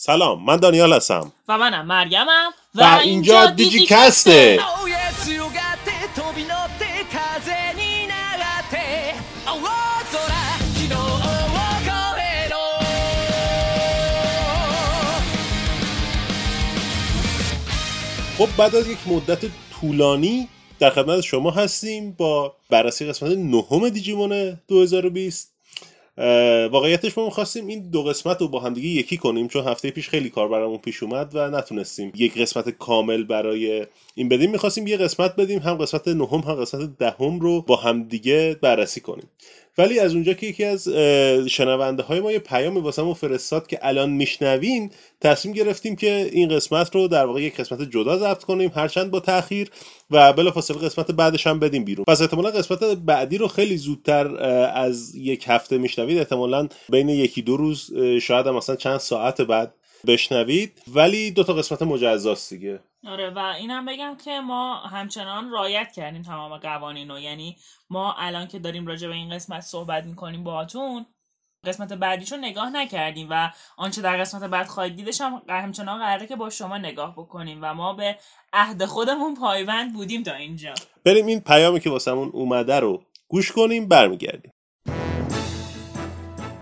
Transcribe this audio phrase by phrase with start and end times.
[0.00, 1.32] سلام من دانیال هستم.
[1.48, 4.60] و منم مرگمم و, اینجا دیجی کسته.
[18.38, 19.44] خب بعد از یک مدت
[19.80, 25.57] طولانی در خدمت شما هستیم با بررسی قسمت نهم دیجیمون 2020
[26.72, 30.30] واقعیتش ما می‌خواستیم این دو قسمت رو با همدیگه یکی کنیم چون هفته پیش خیلی
[30.30, 34.50] کار برامون پیش اومد و نتونستیم یک قسمت کامل برای این بدیم.
[34.50, 39.28] می‌خواستیم یه قسمت بدیم هم قسمت نهم هم قسمت دهم رو با همدیگه بررسی کنیم.
[39.78, 40.88] ولی از اونجا که یکی از
[41.48, 46.94] شنونده های ما یه پیامی واسمون فرستاد که الان میشنوین تصمیم گرفتیم که این قسمت
[46.94, 49.70] رو در واقع یک قسمت جدا ضبط کنیم هرچند با تاخیر
[50.10, 52.04] و بلافاصله قسمت بعدش هم بدیم بیرون.
[52.04, 54.36] پس احتمالا قسمت بعدی رو خیلی زودتر
[54.74, 56.18] از یک هفته میشنوید.
[56.18, 57.90] احتمالا بین یکی دو روز
[58.22, 59.74] شاید هم مثلا چند ساعت بعد
[60.06, 60.72] بشنوید.
[60.94, 62.80] ولی دو تا قسمت مجزاست دیگه.
[63.06, 67.18] آره و اینم بگم که ما همچنان رایت کردیم تمام قوانین رو.
[67.18, 67.56] یعنی
[67.90, 71.06] ما الان که داریم راجع به این قسمت صحبت می‌کنیم باهاتون
[71.64, 76.36] قسمت بعدیشو نگاه نکردیم و آنچه در قسمت بعد خواهید دیدش هم همچنان قراره که
[76.36, 78.18] با شما نگاه بکنیم و ما به
[78.52, 80.74] عهد خودمون پایوند بودیم تا اینجا.
[81.04, 84.52] بریم این پیامی که واسمون اومده رو گوش کنیم برمیگردیم.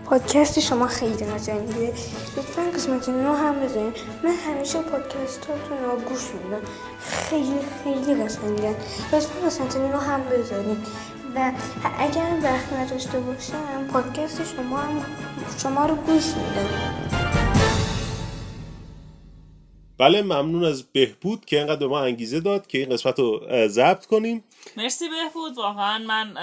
[0.09, 1.93] پادکست شما خیلی قشنگه
[2.37, 3.93] لطفا قسمت نو هم بزنین.
[4.23, 6.61] من همیشه پادکست هاتون رو گوش میدم.
[6.99, 8.75] خیلی خیلی قشنگن
[9.13, 10.77] لطفا قسمت نو هم بزنین.
[11.35, 11.51] و
[11.99, 15.01] اگر وقت نداشته باشم پادکست شما هم
[15.57, 17.36] شما رو گوش میدم.
[19.99, 24.05] بله ممنون از بهبود که اینقدر به ما انگیزه داد که این قسمت رو ضبط
[24.05, 24.43] کنیم.
[24.77, 26.35] مرسی بهبود واقعا من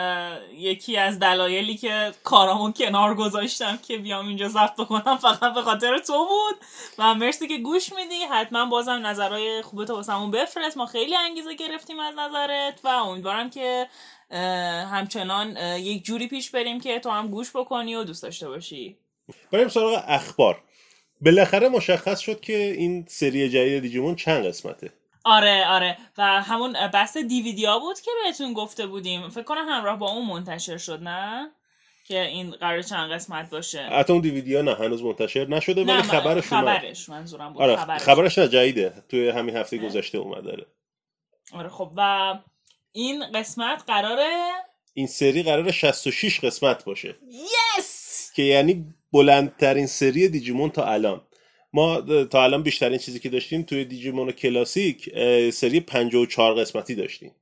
[0.59, 5.99] یکی از دلایلی که کارامو کنار گذاشتم که بیام اینجا ضبط بکنم فقط به خاطر
[5.99, 6.65] تو بود.
[6.99, 8.15] و مرسی که گوش میدی.
[8.31, 10.77] حتما بازم نظرهای خوبت واسمون بفرست.
[10.77, 13.87] ما خیلی انگیزه گرفتیم از نظرت و امیدوارم که
[14.91, 18.97] همچنان یک جوری پیش بریم که تو هم گوش بکنی و دوست داشته باشی.
[19.53, 20.63] بریم سراغ اخبار.
[21.21, 24.93] بالاخره مشخص شد که این سری جدید دیجیمون چند قسمته.
[25.25, 25.99] آره آره.
[26.19, 29.29] و همون بحث دیویدیا بود که بهتون گفته بودیم.
[29.29, 31.51] فکر کنم همراه با اون منتشر شد نه؟
[32.05, 33.83] که این قرار چند قسمت باشه.
[33.83, 38.01] حتی اون دیویدیا نه هنوز منتشر نشده ولی خبرش خبرش منظورم بود آره خبرش.
[38.03, 38.93] خبرش نه جدیده.
[39.09, 40.67] توی همین هفته گذشته اومده آره.
[41.53, 41.93] آره خب.
[41.97, 42.35] و
[42.93, 44.51] این قسمت قراره
[44.95, 47.15] این سری قراره 66 قسمت باشه.
[47.79, 51.21] یس که یعنی بلندترین سری دیجیمون تا الان.
[51.73, 55.11] ما تا الان بیشترین چیزی که داشتیم توی دیجیمون کلاسیک
[55.51, 57.35] سری 54 قسمتی داشتیم.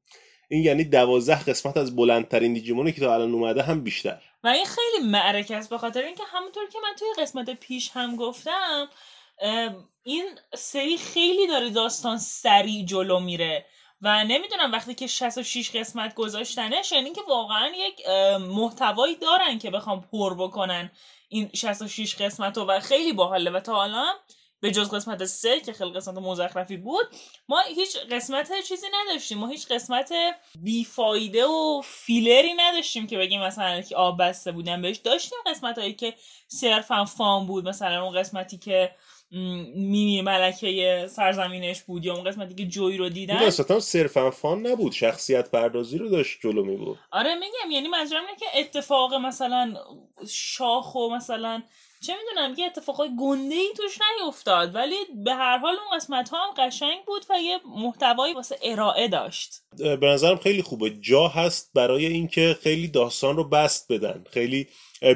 [0.48, 4.22] این یعنی دوازده قسمت از بلندترین دیجیمونی که تا الان اومده هم بیشتر.
[4.44, 8.16] و این خیلی معرکه است به خاطر اینکه همونطور که من توی قسمت پیش هم
[8.16, 8.88] گفتم
[10.02, 13.66] این سری خیلی داره داستان سریع جلو میره
[14.02, 18.08] و نمی‌دونم وقتی که 66 قسمت گذاشتنش یعنی که واقعا یک
[18.40, 20.90] محتوایی دارن که بخوام پر بکنن.
[21.32, 24.04] این 66 قسمت و خیلی باحاله و تا حالا
[24.60, 27.06] به جز قسمت سه که خیلی قسمت مزخرفی بود
[27.48, 29.38] ما هیچ قسمت چیزی نداشتیم.
[29.38, 30.12] ما هیچ قسمت
[30.62, 34.96] بیفایده و فیلری نداشتیم که بگیم مثلا که آب بسته بودن بهش.
[34.96, 36.14] داشتیم قسمت هایی که
[36.48, 38.94] صرفا فام بود مثلا اون قسمتی که
[39.32, 44.66] مینی ملکه سرزمینش بود یا اون قسمتی که جوی رو دیدن؟ این هم صرفا فان
[44.66, 44.92] نبود.
[44.92, 49.74] شخصیت پردازی رو داشت جلو می بود آره میگم یعنی منظورم اینه که اتفاق مثلا
[50.28, 51.62] شاخ و مثلا
[52.06, 56.38] چه می‌دونم یه اتفاقای گنده ای توش نیفتاد ولی به هر حال اون قسمت ها
[56.46, 59.62] هم قشنگ بود و یه محتوایی واسه ارائه داشت.
[59.78, 60.90] به نظرم خیلی خوبه.
[60.90, 64.24] جا هست برای اینکه خیلی داستان رو بست بدن.
[64.30, 64.68] خیلی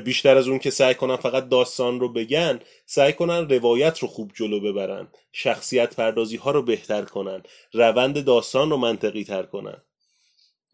[0.05, 4.33] بیشتر از اون که سعی کنن فقط داستان رو بگن سعی کنن روایت رو خوب
[4.35, 5.09] جلو ببرن.
[5.33, 7.43] شخصیت پردازی ها رو بهتر کنن.
[7.73, 9.83] روند داستان رو منطقی تر کنن.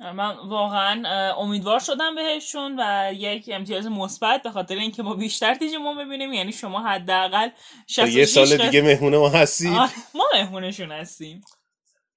[0.03, 1.03] من واقعا
[1.35, 6.53] امیدوار شدم بهشون و یک امتیاز مثبت به خاطر اینکه ما بیشتر ما ببینیم یعنی
[6.53, 7.49] شما حداقل
[7.97, 9.73] یه سال دیگه مهمون ما هستیم
[10.15, 11.45] ما مهمونشون هستیم.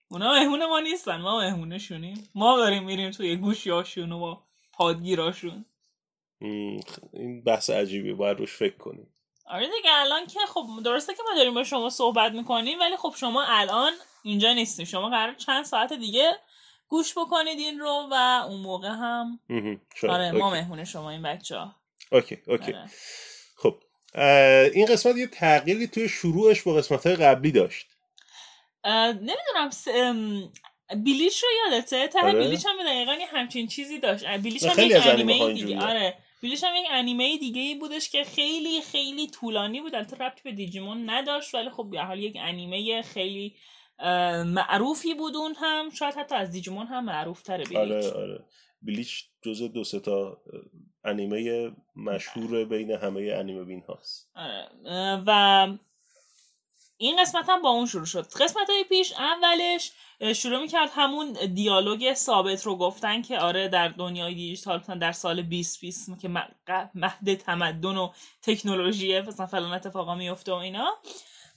[0.07, 2.29] اونا مهمون ما نیستن ما مهمونشونیم.
[2.35, 4.41] ما داریم میریم توی گوشیاشون و با
[4.73, 5.65] پادگیراشون.
[7.13, 9.07] این بحث عجیبی باید روش فکر کنیم.
[9.45, 13.13] آره دیگه الان که خب درسته که ما داریم با شما صحبت می‌کنیم ولی خب
[13.17, 13.93] شما الان
[14.23, 14.85] اینجا نیستیم.
[14.85, 16.35] شما قرار چند ساعت دیگه
[16.87, 19.39] گوش بکنید این رو و اون موقع هم
[20.09, 21.75] آره ما مهمون شما این بچه ها
[22.11, 22.73] اوکی اوکی.
[22.73, 22.89] آره.
[23.57, 23.75] خب
[24.73, 27.87] این قسمت یه تغییری توی شروعش با قسمت های قبلی داشت.
[28.85, 29.87] نمی‌دونم س...
[30.95, 32.39] بیلیش رو یادته؟ ته آره.
[32.39, 34.25] بیلیش هم دقیقا همچین چیزی داشت.
[34.25, 36.17] بیلیش هم یک انیمه دیگه آره.
[36.43, 39.95] بلیچ هم یک انیمه دیگه ای بودش که خیلی خیلی طولانی بود.
[39.95, 43.55] البته ربطی به دیجیمون نداشت ولی خب به حال یک انیمه خیلی
[44.45, 48.45] معروفی بود اون هم شاید حتی از دیجیمون هم معروف تره بلیچ آره آره.
[48.81, 50.37] بلیچ جز دو سه تا
[51.03, 54.31] انیمه مشهور بین همه انیمه بین هاست.
[54.35, 55.23] آره.
[55.27, 55.67] و
[56.97, 58.27] این قسمت هم با اون شروع شد.
[58.27, 59.91] قسمت های پیش اولش
[60.35, 66.19] شروع می‌کرد همون دیالوگ ثابت رو گفتن که آره در دنیای دیجیتال در سال 2020
[66.19, 66.29] که
[66.95, 68.11] مهد تمدن و
[68.41, 70.93] تکنولوژی مثلا فلان اتفاقا میفته و اینا.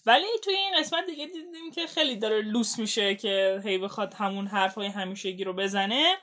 [0.07, 4.47] ولی توی این قسمت دیگه دیدیم که خیلی داره لوس میشه که هی بخواد همون
[4.47, 6.15] حرفای همیشگی رو بزنه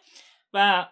[0.54, 0.86] و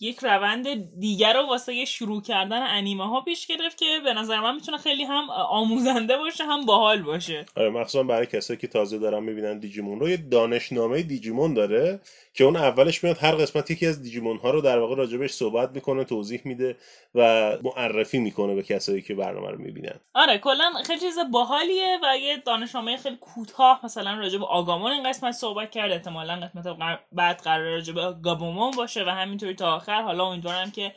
[0.00, 0.66] یک روند
[1.00, 5.04] دیگر رو واسه شروع کردن انیمه ها پیش گرفت که به نظر من می‌تونه خیلی
[5.04, 7.46] هم آموزنده باشه هم باحال باشه.
[7.56, 12.00] آره مخصوصا برای کسایی که تازه دارن می‌بینن دیجیمون رو یه دانشنامه دیجیمون داره
[12.34, 15.70] که اون اولش میاد هر قسمت یکی از دیجیمون ها رو در واقع راجبش صحبت
[15.74, 16.76] می‌کنه توضیح میده
[17.14, 20.00] و معرفی می‌کنه به کسایی که برنامه رو می‌بینن.
[20.14, 25.32] آره کلا خیلی چیز باحالیه و یه دانشنامه خیلی کوتاه مثلا راجب آگامون این قسمت
[25.32, 25.92] صحبت کرد.
[25.92, 26.76] احتمالا قسمت
[27.12, 30.02] بعد قرار راجب گابومون باشه و همینطوری تا آخر.
[30.02, 30.92] حالا امیدوارم که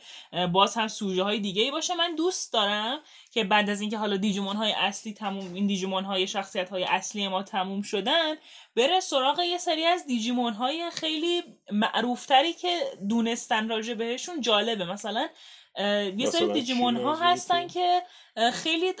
[0.52, 1.94] باز هم سوژه های دیگه ای باشه.
[1.94, 2.98] من دوست دارم
[3.38, 7.28] که بعد از اینکه حالا دیجیمون های اصلی تموم این دیجیمون های شخصیت های اصلی
[7.28, 8.34] ما تموم شدن
[8.76, 11.42] بره سراغ یه سری از دیجیمون های خیلی
[11.72, 14.84] معروفتری که دونستن راجع بهشون جالبه.
[14.84, 15.28] مثلا
[16.16, 18.02] یه سری دیجیمون ها هستن که
[18.52, 18.92] خیلی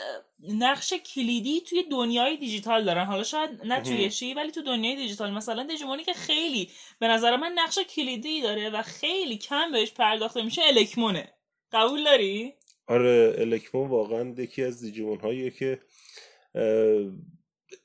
[0.48, 3.04] نقش کلیدی توی دنیای دیجیتال دارن.
[3.04, 5.30] حالا شاید نه توی شی ولی تو دنیای دیجیتال.
[5.30, 10.42] مثلا دیجیمونی که خیلی به نظر من نقش کلیدی داره و خیلی کم بهش پرداخته
[10.42, 11.32] میشه الکمونه.
[11.72, 12.54] قبول داری؟
[12.88, 15.80] آره الکمون واقعا یکی از دیجیمون هاییه که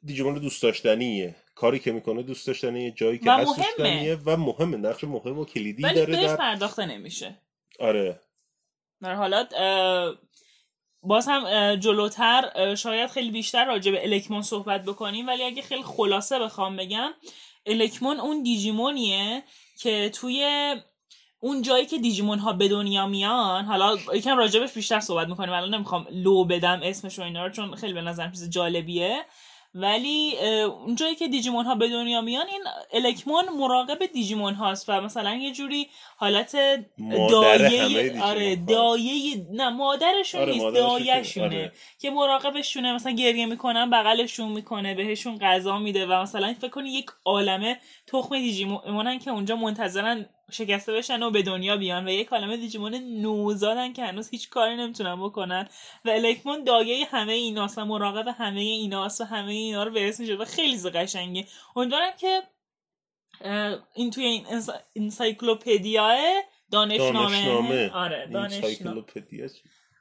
[0.03, 1.35] دیجیمون دوست داشتنیه.
[1.55, 4.77] کاری که می‌کنه دوست داشتنیه جایی که هست داشتنیه و مهمه.
[4.77, 7.41] نقش مهم و کلیدی ولی داره بهش پرداخته نمیشه.
[7.79, 8.19] آره.
[9.01, 9.53] در حالات
[11.01, 16.39] باز هم جلوتر شاید خیلی بیشتر راجع به الکمون صحبت بکنیم ولی اگه خیلی خلاصه
[16.39, 17.13] بخوام بگم
[17.65, 19.43] الکمون اون دیجیمونیه
[19.79, 20.75] که توی
[21.43, 25.53] اون جایی که دیجیمون ها به دنیا میان حالا یکم راجبش بیشتر صحبت می‌کنیم.
[25.53, 29.25] الان نمی‌خوام لو بدم اسمش و اینا رو چون خیلی به نظر چیز جالبیه.
[29.75, 30.37] ولی
[30.85, 32.63] اونجایی که دیجیمون ها به دنیا میان این
[32.93, 36.55] الکمون مراقب دیجیمون هاست و مثلا یه جوری حالت
[37.29, 41.45] دایه آره دایه نه مادرشون آره نیست دایهشونه.
[41.45, 41.71] آره.
[41.99, 47.05] که مراقبشونه مثلا گریه می‌کنن بغلشون می‌کنه بهشون غذا میده و مثلا فکر کنی یک
[47.25, 52.57] عالمه تخم دیجیمونن که اونجا منتظرن شکسته بشن و به دنیا بیان و یک کلمه
[52.57, 55.69] دیجیمون نوزادن که هنوز هیچ کاری نمی‌تونن بکنن
[56.05, 60.39] و الکمون دایه همه ایناست و مراقب همه ایناست و همه اینا رو به اسم
[60.39, 62.41] و خیلی قشنگه امیدوارم که
[63.95, 64.45] این توی این
[64.95, 66.17] انسایکلوپدیا
[66.71, 67.91] دانشنامه, دانشنامه.
[67.91, 69.03] آره دانشنامه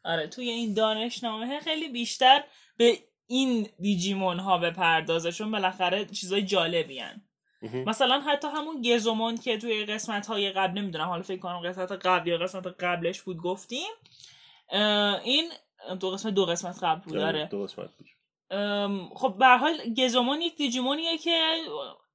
[0.05, 2.45] آره توی این دانشنامه خیلی بیشتر
[2.77, 7.23] به این دیجیمون ها بپردازه چون بالاخره چیزای جالبی هن.
[7.63, 12.29] مثلا حتی همون گزومون که توی قسمت های قبل نمی‌دونم حالا فکر کنم قسمت قبل
[12.29, 13.91] یا قسمت قبلش بود گفتیم.
[15.25, 15.51] این
[16.01, 17.49] دو قسمت دو قسمت قبل بود آره, آره.
[17.51, 18.07] دو قسمت بود.
[19.17, 21.57] خب به حال گزومون یک دیجیمونیه که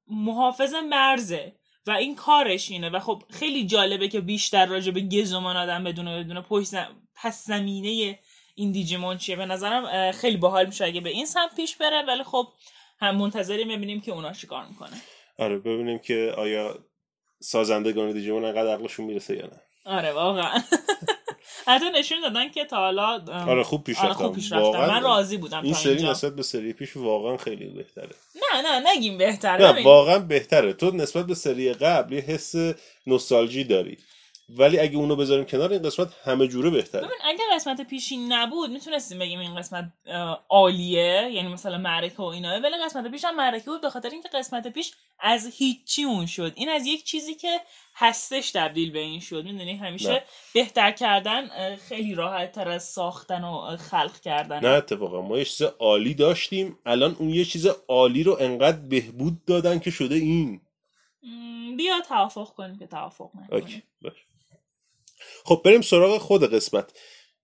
[0.07, 1.55] محافظ مرزه
[1.87, 2.89] و این کارش اینه.
[2.89, 6.73] و خب خیلی جالبه که بیشتر راجع به گزومان آدم بدونه بدونه پشت
[7.15, 8.19] پس زمینه
[8.55, 9.35] این دیجیمون چیه.
[9.35, 12.47] به نظرم خیلی باحال میشه اگه به این سمت پیش بره ولی خب
[12.99, 15.01] هم منتظری می‌بینیم که اونا چیکار می‌کنه
[15.37, 16.79] آره ببینیم که آیا
[17.39, 19.61] سازندگان دیجیمون انقدر عقلشون می‌رسه یا نه.
[19.85, 20.61] آره واقعا.
[21.67, 25.37] حتی نشون دادن که تا حالا آره خوب پیش آره خوب پیش رفتن من راضی
[25.37, 28.09] بودم این سری نسبت به سری پیش واقعا خیلی بهتره.
[28.35, 30.73] نه نه نگیم بهتره نه واقعا بهتره.
[30.73, 32.55] تو نسبت به سری قبل یه حس
[33.07, 33.97] نوستالژی داری.
[34.49, 37.01] ولی اگه اونو بذاریم کنار این قسمت همه جوره بهتره.
[37.01, 39.85] ببین اگه قسمت پیشی نبود می‌تونستیم بگیم این قسمت
[40.49, 44.29] عالیه یعنی مثلا معرکه و اینا ولی قسمت پیش هم معرکه بود به خاطر اینکه
[44.33, 46.53] قسمت پیش از هیچی اون شد.
[46.55, 47.61] این از یک چیزی که
[47.95, 49.43] هستش تبدیل به این شد.
[49.43, 50.23] می‌دونی؟ همیشه نه.
[50.53, 54.59] بهتر کردن خیلی راحت تر از ساختن و خلق کردن.
[54.59, 55.21] نه اتفاقا.
[55.21, 56.79] ما یه چیز عالی داشتیم.
[56.85, 60.61] الان اون یه چیز عالی رو انقدر بهبود دادن که شده این.
[61.77, 63.83] بیا توافق کنیم که توافق نکنیم.
[65.47, 66.91] خب بریم سراغ خود قسمت.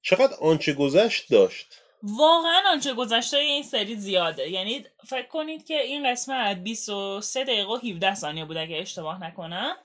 [0.01, 1.65] چقدر آنچه گذشت داشت؟
[2.03, 4.49] واقعا آنچه گذشته این سری زیاده.
[4.49, 9.75] یعنی فکر کنید که این قسمت 23 دقیقه و 17 ثانیه بود اگه اشتباه نکنم.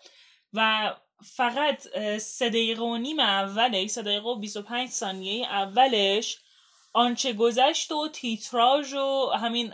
[0.53, 0.95] و
[1.37, 6.39] فقط 3 دقیقه و نیم اولش 3 دقیقه و 25 ثانیه اولش
[6.93, 9.73] آنچه گذشت و تیتراژ و همین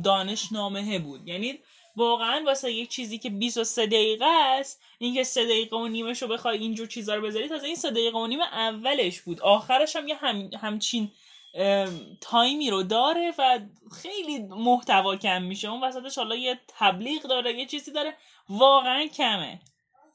[0.00, 1.28] دانشنامه بود.
[1.28, 1.58] یعنی
[1.96, 6.58] واقعا واسه یک چیزی که 23 دقیقه است اینکه سه دقیقه و نیمش رو بخوای
[6.58, 9.40] اینجور چیزا رو بذاری تازه این سه دقیقه و نیم اولش بود.
[9.40, 11.12] آخرش هم یه هم همچین
[12.20, 13.60] تایمی رو داره و
[14.02, 15.68] خیلی محتوا کم میشه.
[15.68, 18.16] اون وسطش حالا یه تبلیغ داره یه چیزی داره.
[18.48, 19.60] واقعا کمه.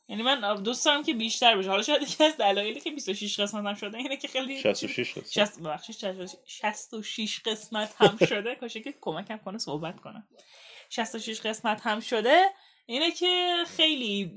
[0.10, 3.66] یعنی من دوست دارم که بیشتر بشه حالا شاید یکی از دلایلی که 26 قسمت
[3.66, 5.92] هم شده اینه که خیلی 66 قسمت.
[6.46, 8.56] 66 قسمت هم شده.
[8.56, 10.28] کاشه که کمکم کنه صحبت کنم.
[10.92, 12.42] 66 قسمت هم شده
[12.86, 14.32] اینه که خیلی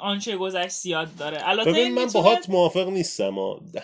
[0.00, 1.48] آنچه گذشت زیاد داره.
[1.48, 3.34] البته من باهات موافق نیستم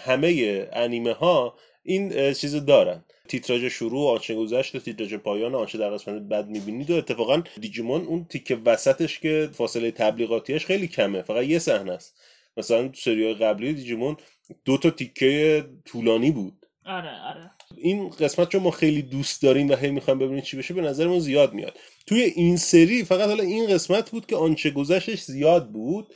[0.04, 3.04] همه انیمه ها این چیزو دارن.
[3.28, 8.06] تیتراژ شروع آنچه گذشت و تیتراژ پایان آنچه در قسمت بعد می‌بینید و اتفاقا دیجیمون
[8.06, 12.16] اون تیکه وسطش که فاصله تبلیغاتیش خیلی کمه فقط یه صحنه است.
[12.56, 14.16] مثلا تو سریال قبلی دیجیمون
[14.64, 16.66] دو تا تیکه طولانی بود.
[16.86, 17.50] آره آره.
[17.78, 21.20] این قسمت چون ما خیلی دوست داریم و هی می‌خوایم ببینیم چی بشه به نظرمون
[21.20, 21.78] زیاد میاد.
[22.06, 26.06] توی این سری فقط حالا این قسمت بود که آنچه گذشتش زیاد بود.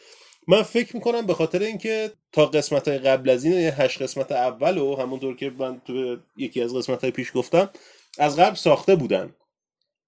[0.48, 4.32] من فکر می‌کنم به خاطر اینکه تا قسمت های قبل از این یه هشت قسمت
[4.32, 7.70] اول و همونطور که من تو یکی از قسمت های پیش گفتم
[8.18, 9.34] از قبل ساخته بودن.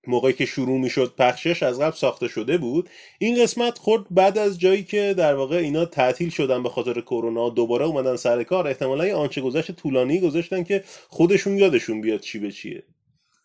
[0.07, 4.59] موقعی که شروع می‌شد پخشش از قبل ساخته شده بود این قسمت خورد بعد از
[4.61, 9.07] جایی که در واقع اینا تعطیل شدن به خاطر کرونا دوباره اومدن سر کار احتمالا
[9.07, 12.83] یه آنچه گذشت طولانی گذاشتن که خودشون یادشون بیاد چی به چیه.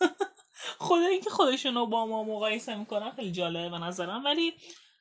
[0.79, 4.25] خدا اینکه خودشون رو با ما مقایسه می‌کنن خیلی جالبه به نظرم.
[4.25, 4.53] ولی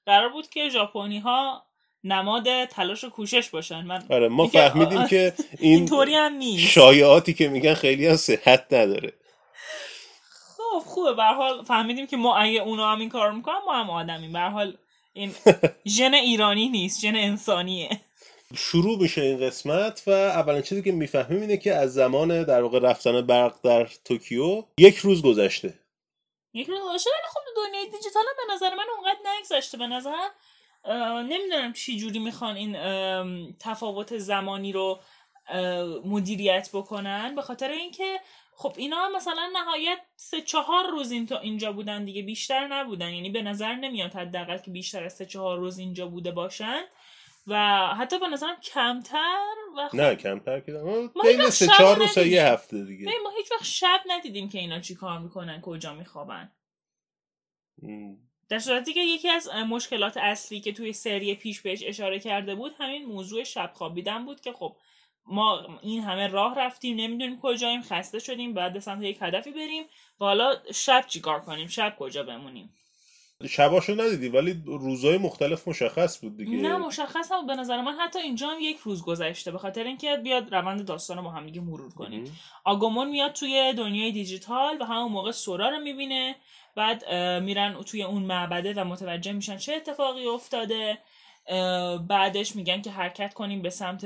[0.07, 1.63] قرار بود که ژاپنی ها
[2.05, 3.85] نماد تلاش و کوشش باشن.
[3.85, 6.69] من آره ما فهمیدیم که این اینطوری هم نیست.
[6.69, 9.13] شایعاتی که میگن خیلی صحت نداره.
[10.81, 11.13] خب خوبه.
[11.13, 14.33] به حال فهمیدیم که ما اگه اونا هم این کار می‌کنن ما هم آدمیم.
[14.33, 14.77] به حال
[15.13, 15.35] این
[15.97, 18.01] ژن ایرانی نیست ژن انسانیه.
[18.57, 22.79] شروع میشه این قسمت و اولین چیزی که می‌فهمیم اینه که از زمان در واقع
[22.79, 25.75] رفتن برق در توکیو یک روز گذشته.
[26.55, 29.79] یک روز گذشته؟ ولی خب دنیای دیجیتال به نظر من اونقدر نگذشته.
[29.79, 30.29] به نظر
[31.23, 32.77] نمی‌دونم چی جوری می‌خوان این
[33.61, 35.01] تفاوت زمانی رو
[36.05, 37.35] مدیریت بکنن.
[37.35, 38.21] به خاطر اینکه
[38.57, 43.11] خب اینا مثلا نهایت سه چهار روز این اینجا بودن دیگه بیشتر نبودن.
[43.11, 46.83] یعنی به نظر نمیاد حداقل که بیشتر از سه چهار روز اینجا بوده باشن.
[47.47, 49.45] و حتی به نظرم کمتر
[49.77, 50.73] و خب نه کمتر که
[51.23, 53.11] بین سه چهار روز یه هفته دیگه.
[53.25, 56.53] ما هیچ وقت شب ندیدیم که اینا چی کار می‌کنن کجا میخوابن.
[58.49, 62.75] در صورتی که یکی از مشکلات اصلی که توی سری پیش بهش اشاره کرده بود
[62.79, 64.77] همین موضوع شب خوابیدن بود که خب
[65.27, 69.85] ما این همه راه رفتیم نمی‌دونیم کجاییم خسته شدیم بعد به سمت یک هدفی بریم.
[70.21, 72.75] و حالا شب چیکار کنیم؟ شب کجا بمونیم؟
[73.49, 76.57] شباشو ندیدی ولی روزهای مختلف مشخص بود دیگه.
[76.57, 79.51] نه مشخص هم به نظر من حتی اینجا هم یک روز گذشته.
[79.51, 82.39] به خاطر اینکه بیاد روند داستان رو با هم دیگه مرور کنیم.
[82.65, 86.37] آگومون میاد توی دنیای دیجیتال و همون موقع سورا رو می‌بینه.
[86.77, 90.99] بعد میرن توی اون معبده و متوجه میشن چه اتفاقی افتاده.
[92.09, 94.05] بعدش میگن که حرکت کنیم به سمت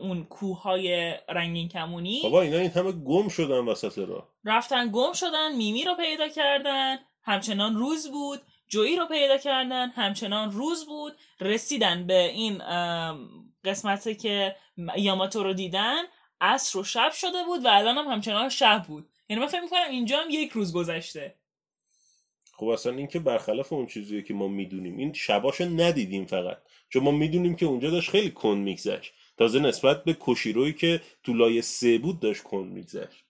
[0.00, 2.20] اون کوههای رنگین کمونی.
[2.22, 6.98] بابا اینا این همه گم شدن وسط را رفتن گم شدن میمی رو پیدا کردن
[7.22, 8.40] همچنان روز بود.
[8.68, 11.12] جویی رو پیدا کردن همچنان روز بود.
[11.40, 12.58] رسیدن به این
[13.64, 14.56] قسمتی که
[14.96, 16.02] یاماتو رو دیدن
[16.40, 19.08] عصر و شب شده بود و الان هم همچنان شب بود.
[19.28, 21.34] یعنی من فکر می‌کنم اینجا هم یک روز گذشته.
[22.52, 24.98] خب اصلا این که برخلاف اون چیزیه که ما می‌دونیم.
[24.98, 26.58] این شباشو ندیدیم فقط.
[26.88, 29.12] چون ما می‌دونیم که اونجا داشت خیلی کن میگذشت.
[29.36, 33.24] تازه نسبت به کوشیروی که تو لایه سه بود داشت کن میگذشت.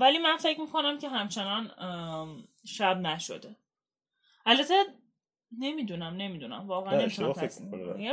[0.00, 1.70] ولی من فکر می‌کنم که همچنان
[2.66, 3.56] شب نشده.
[4.46, 4.74] البته
[5.58, 6.68] نمی‌دونم نمی‌دونم.
[6.68, 7.34] واقعا نمی‌تونم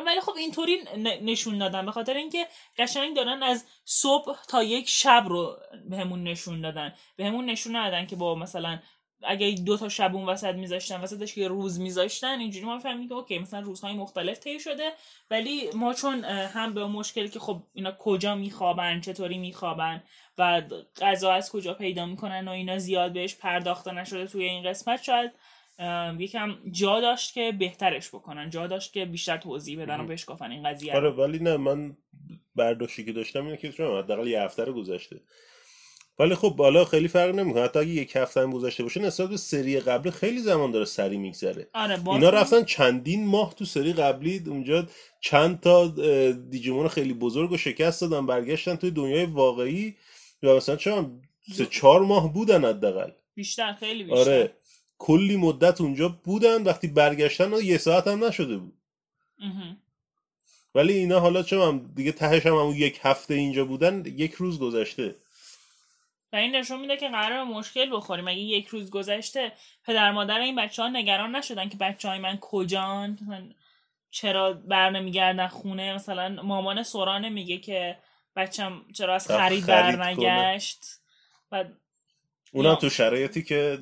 [0.05, 0.77] ولی خب اینطوری
[1.21, 1.85] نشون دادن.
[1.85, 5.57] به خاطر اینکه قشنگ دارن از صبح تا یک شب رو
[5.89, 6.93] بهمون نشون دادن.
[7.15, 8.79] بهمون نشون ندادن که با مثلا
[9.23, 13.13] اگه دو تا شب اون وسط میذاشتن وسطش که روز میذاشتن اینجوری ما فهمیدیم که
[13.13, 14.91] اوکی مثلا روزهای مختلف طی شده
[15.31, 20.03] ولی ما چون هم به مشکلی که خب اینا کجا میخوابن چطوری میخوابن
[20.37, 20.61] و
[21.01, 25.31] غذا از کجا پیدا می‌کنن و اینا زیاد بهش پرداخته نشده توی این قسمت شاید
[26.19, 30.69] یکم جا داشت که بهترش بکنن جا داشت که بیشتر توضیح بدن و گفتن این
[30.69, 31.97] قضیه آره ولی نه من
[32.55, 35.21] برداشتی که داشتم اینه که حداقل یه هفته رو گذشته.
[36.19, 37.63] ولی خب بالا خیلی فرق نمی‌کنه.
[37.63, 41.17] حتی اگه یک هفته هم گذشته باشه نسبت به سری قبلی خیلی زمان داره سری
[41.17, 41.67] میگذره.
[41.73, 44.87] آره اینا رفتن چندین ماه تو سری قبلی اونجا
[45.21, 45.87] چند تا
[46.49, 49.95] دیجیمون خیلی بزرگ و شکست دادن برگشتن توی دنیای واقعی
[50.43, 51.21] و مثلا چون
[51.53, 53.11] سه چهار ماه بودن حداقل.
[53.35, 54.19] بیشتر خیلی بیشتر.
[54.19, 54.53] آره.
[54.97, 58.73] کلی مدت اونجا بودن وقتی برگشتن یه ساعت هم نشده بود.
[60.75, 64.59] ولی اینا حالا چون هم دیگه تهش هم, هم یک هفته اینجا بودن یک روز
[64.59, 65.15] گذشته.
[66.33, 68.27] و این نشون میده که قرار مشکل بخوریم.
[68.27, 69.51] اگه یک روز گذشته
[69.85, 73.17] پدر مادر این بچه ها نگران نشدن که بچه های من کجان؟
[74.11, 77.97] چرا بر نمیگردن خونه؟ مثلا مامان سورانه میگه که
[78.35, 80.85] بچم چرا از خرید بر نگشت؟
[81.51, 81.65] و
[82.51, 83.79] اونم تو شرایطی که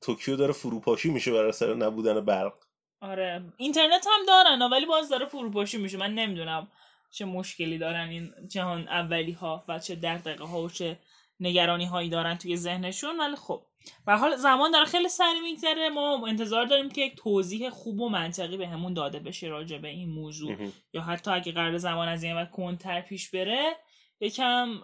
[0.00, 2.54] توکیو داره فروپاشی میشه برای سر نبودن برق.
[3.00, 3.42] آره.
[3.56, 5.98] اینترنت هم دارن ولی باز داره فروپاشی میشه.
[5.98, 6.68] من نمی‌دونم
[7.10, 10.98] چه مشکلی دارن این جهان اولی ها و چه دقیقه ها و چه
[11.40, 13.62] نگرانی هایی دارن توی ذهنشون ولی خب.
[14.06, 15.88] و حال زمان داره خیلی سری میگذره.
[15.88, 19.88] ما انتظار داریم که یک توضیح خوب و منطقی به همون داده بشه راجع به
[19.88, 20.56] این موضوع.
[20.92, 23.76] یا حتی اگه قرار زمان از این وقت کنتر پیش بره
[24.20, 24.80] یکم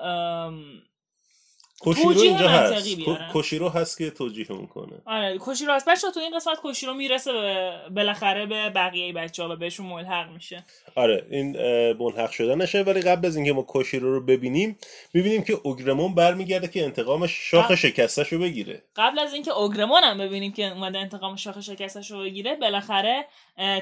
[1.80, 2.98] کوشیرو اینجا هست.
[3.32, 5.88] کوشیرو هست که توجیه می‌کنه آره کوشیرو هست.
[5.88, 10.30] بچه تو این قسمت کوشیرو می‌رسه به بالاخره به بقیه بچه ها و بهشون ملحق
[10.30, 10.64] میشه.
[10.94, 11.56] آره این
[11.92, 14.78] ملحق شدنشه ولی قبل از اینکه ما کوشیرو رو ببینیم
[15.14, 18.82] می‌بینیم که اوگرمون برمیگرده که انتقامش شاخ شکستش رو بگیره.
[18.96, 23.24] قبل از اینکه اوگرمون هم ببینیم که اومده انتقام شاخ شکستش رو بگیره بالاخره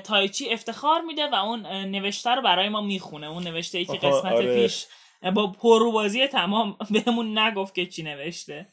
[0.04, 3.26] تایچی افتخار میده و اون نوشته رو برای ما می‌خونه.
[3.26, 4.62] اون نوشته ای که قسمت آره.
[4.62, 4.86] پیش
[5.30, 8.66] با پروبازی تمام بهمون نگفت که چی نوشته.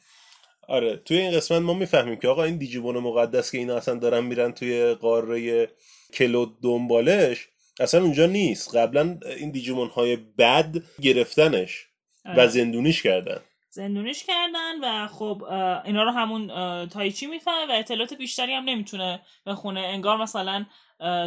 [0.67, 4.23] آره توی این قسمت ما می‌فهمیم که آقا این دیجیمون مقدس که اینا اصلا دارن
[4.23, 5.69] میرن توی قاره
[6.13, 7.47] کلود دنبالش
[7.79, 8.75] اصلا اونجا نیست.
[8.75, 11.87] قبلا این دیجیمون های بد گرفتنش
[12.25, 12.47] و آره.
[12.47, 13.41] زندونیش کردن.
[13.73, 15.43] زندونیش کردن و خب
[15.85, 16.47] اینا رو همون
[16.87, 20.65] تایچی می‌فهمه و اطلاعات بیشتری هم نمی‌تونه بخونه انگار مثلا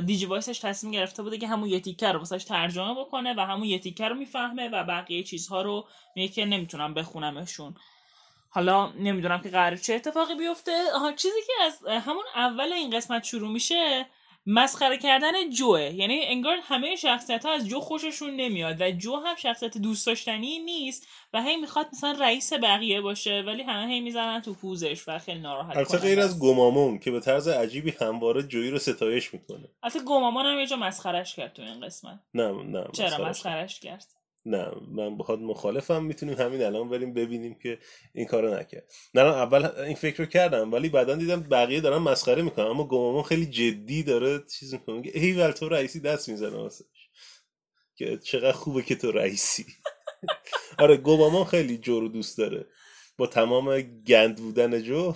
[0.06, 4.08] دیجی وایسش تصمیم گرفته بوده که همون یتیکر رو واسش ترجمه بکنه و همون یتیکر
[4.08, 5.86] رو می‌فهمه و بقیه چیزها رو
[6.16, 7.74] میگه که نمی‌تونم بخونمشون.
[8.50, 10.84] حالا نمی‌دونم که قرار چه اتفاقی بیفته.
[11.16, 14.06] چیزی که از همون اول این قسمت شروع میشه
[14.46, 15.80] مسخره کردن جوه.
[15.80, 20.58] یعنی انگار همه شخصیت ها از جو خوششون نمیاد و جو هم شخصیت دوست داشتنی
[20.58, 25.18] نیست و هی می‌خواد مثلا رئیس بقیه باشه ولی همه هی می‌زنن تو پوزش و
[25.18, 29.68] خیلی ناراحت البته غیر از گمامون که به طرز عجیبی همواره جویی رو ستایش می‌کنه.
[29.82, 32.20] البته گمامون هم یه جا مسخرش کرد تو این قسمت.
[32.34, 34.06] نه نه چرا مسخرش کرد؟
[34.46, 37.78] نه من بخواد مخالفم می‌تونیم همین الان بریم ببینیم که
[38.14, 38.90] این کارو نکرد.
[39.14, 43.22] نه اول این فکر رو کردم ولی بعدا دیدم بقیه دارن مسخره می‌کنن اما گمامون
[43.22, 45.02] خیلی جدی داره چیز می‌کنه.
[45.14, 46.84] ای ول تو رئیسی دست می‌زنه واسه
[47.96, 49.66] که چقدر خوبه که تو رئیسی.
[50.78, 52.66] آره گمامان خیلی جو رو دوست داره.
[53.18, 55.14] با تمام گند بودن جو.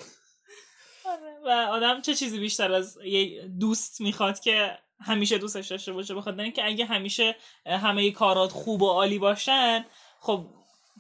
[1.05, 6.15] آره و آدم چه چیزی بیشتر از یه دوست می‌خواد که همیشه دوستش داشته باشه
[6.15, 9.85] بخاطر اینکه اگه همیشه همه کارات خوب و عالی باشن
[10.21, 10.47] خب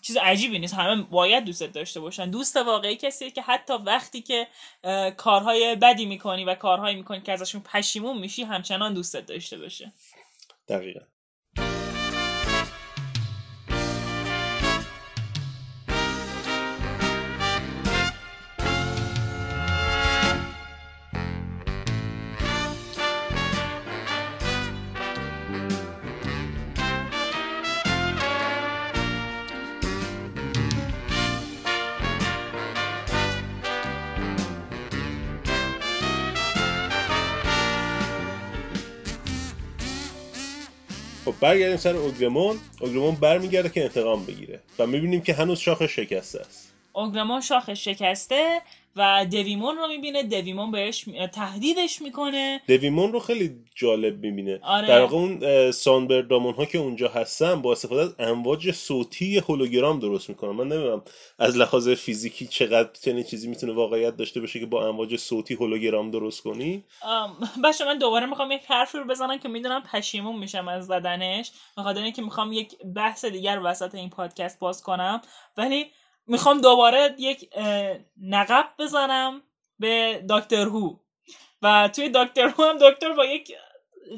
[0.03, 0.75] چیز عجیبی نیست.
[0.75, 2.31] همه باید دوستت داشته باشن.
[2.31, 4.47] دوست واقعی کسیه که حتی وقتی که
[5.17, 9.93] کارهای بدی می‌کنی و کارهایی می‌کنی که ازشون پشیمون میشی همچنان دوستت داشته باشه.
[10.69, 11.01] دقیقا.
[41.41, 42.59] برگردیم سر اوگرمون.
[42.81, 44.61] اوگرمون برمیگرده که انتقام بگیره.
[44.79, 46.73] و می‌بینیم که هنوز شاخ شکسته است.
[46.93, 48.61] اوگرمون شاخ شکسته.
[48.99, 52.61] و دویمون رو می‌بینه دویمون بهش تهدیدش می‌کنه.
[52.69, 54.61] دویمون رو خیلی جالب می‌بینه.
[54.63, 54.89] آره.
[54.89, 60.29] در واقع اون سانبردامون ها که اونجا هستن با استفاده از امواج صوتی هولوگرام درست
[60.29, 60.51] می‌کنن.
[60.51, 61.03] من نمی‌دونم
[61.39, 66.11] از لحاظ فیزیکی چقدر چنین چیزی می‌تونه واقعیت داشته باشه که با امواج صوتی هولوگرام
[66.11, 66.85] درست کنی.
[67.63, 72.03] باشه من دوباره می‌خوام یک حرفی رو بزنم که می‌دونم پشیمون میشم از زدنش بخاطر
[72.03, 75.23] اینکه می‌خوام یک بحث دیگر وسط این پادکست باز کنم.
[75.57, 75.87] ولی
[76.29, 77.51] می‌خوام دوباره یک
[78.23, 79.43] نقب بزنم
[79.79, 80.97] به دکتر هو.
[81.63, 83.53] و توی دکتر هو هم دکتر با یک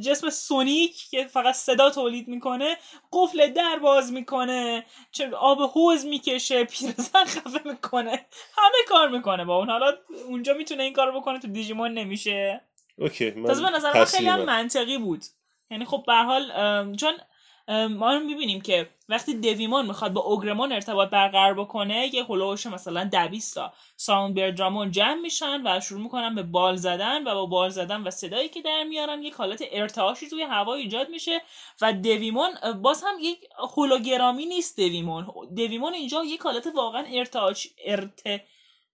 [0.05, 2.77] جسم سونیک که فقط صدا تولید می‌کنه
[3.13, 9.57] قفل در باز می‌کنه چه آب حوز می‌کشه پیرزن خفه می‌کنه همه کار می‌کنه با
[9.57, 9.71] اون.
[9.71, 9.93] حالا
[10.27, 12.61] اونجا می‌تونه این کار بکنه تو دیجیمون نمیشه.
[12.99, 15.25] okay من به نظر من خیلی هم منطقی بود.
[15.71, 16.47] یعنی خب به حال
[16.97, 17.13] چون
[17.71, 23.73] ما می‌بینیم که وقتی دویمون می‌خواد با اوگرمون ارتباط برقرار بکنه یه هلوش مثلا دویستا.
[23.97, 28.11] ساوند بیردرامون جمع میشن و شروع می‌کنن به بال زدن و با بال زدن و
[28.11, 31.43] صدایی که در میارن یک حالت ارتعاشی توی هوا ایجاد میشه
[31.81, 32.51] و دویمون
[32.83, 33.39] باز هم یک
[33.77, 38.43] هولوگرامی نیست دویمون دویمون اینجا یک حالت واقعا ارتعاش ارت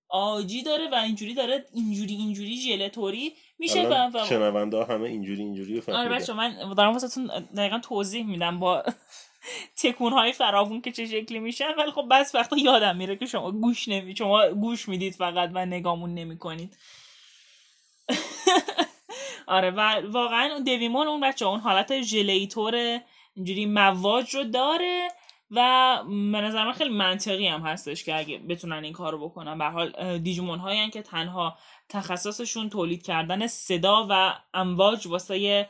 [0.08, 6.08] آجی داره و اینجوری داره اینجوری اینجوری ژلتوری میشه و شنونده همه اینجوری اینجوری آره
[6.08, 8.82] بچه من دارم واسهتون دقیقا توضیح میدم با
[9.82, 13.52] تکون های فراوون که چه شکلی میشن ولی خب بس وقتا یادم میره که شما
[13.52, 16.76] گوش نمی شما گوش می‌دید فقط و نگامون نمی‌کنید
[19.46, 23.00] آره و واقعا دویمون اون بچه اون حالت ژلیتور
[23.36, 25.08] اینجوری مواج رو داره.
[25.50, 29.58] و به نظر من خیلی منطقی هم هستش که اگه بتونن این کار رو بکنن.
[29.58, 35.68] به حال دیجیمون هایی که تنها تخصصشون تولید کردن صدا و امواج واسه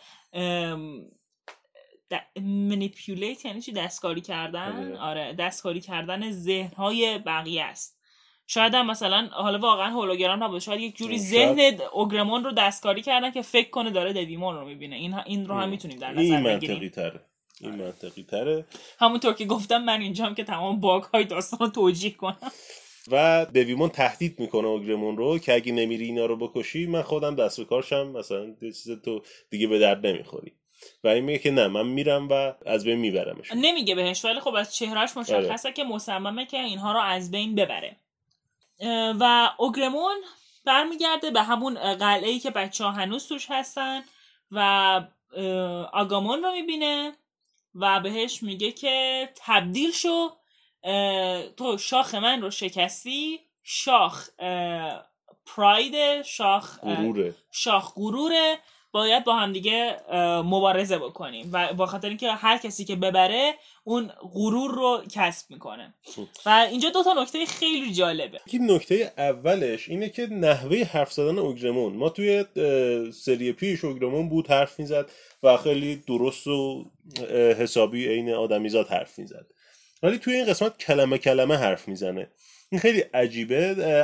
[2.42, 5.32] منیپیولیت یعنی چی؟ دستکاری کردن؟ آره.
[5.32, 7.96] دستکاری کردن ذهن های بقیه است.
[8.46, 13.30] شاید هم مثلا حالا واقعا هولوگرام نبود شاید یک جوری ذهن اوگرمون رو دستکاری کردن
[13.30, 14.96] که فکر کنه داره دویمون رو می‌بینه.
[14.96, 16.88] این این رو هم می‌تونیم در نظر بگیریم.
[16.88, 17.20] تره
[17.60, 18.64] این منطقی تره
[19.00, 22.52] همونطور که گفتم من اینجام که تمام باگ های داستان رو توجیه کنم.
[23.10, 27.58] و دویمون تهدید می‌کنه اوگرمون رو که اگه نمیری اینا رو بکشی من خودم دست
[27.58, 30.52] به کارشم مثلا چیز تو دیگه به درد نمی‌خوری.
[31.04, 33.52] و این میگه که نه من میرم و از بین میبرمش.
[33.52, 37.96] نمیگه بهش ولی خب از چهرهش مشخصه که مصممه که اینها رو از بین ببره.
[39.20, 40.16] و اوگرمون
[40.64, 44.02] برمیگرده به همون قلعه ای که بچه ها هنوز توش هستن
[44.50, 45.00] و
[45.92, 47.12] آگامون رو می‌بینه.
[47.76, 50.28] و بهش میگه که تبدیل شو
[51.56, 54.28] تو شاخ من رو شکستی شاخ
[55.46, 57.34] پراید شاخ غروره.
[57.50, 58.58] شاخ غروره
[58.96, 59.96] باید با هم دیگه
[60.44, 63.54] مبارزه بکنیم و با خاطر اینکه هر کسی که ببره
[63.84, 65.94] اون غرور رو کسب می‌کنه.
[66.46, 68.40] و اینجا دو تا نکته خیلی جالبه.
[68.50, 71.92] که نکته اولش اینه که نحوه حرف زدن اوگرمون.
[71.92, 72.44] ما توی
[73.12, 75.10] سری پیش اوگرمون بود حرف می‌زد
[75.42, 76.84] و خیلی درست و
[77.58, 79.46] حسابی عین آدمیزاد حرف می‌زد.
[80.02, 82.28] ولی توی این قسمت کلمه کلمه حرف می‌زنه.
[82.70, 83.56] این خیلی عجیبه.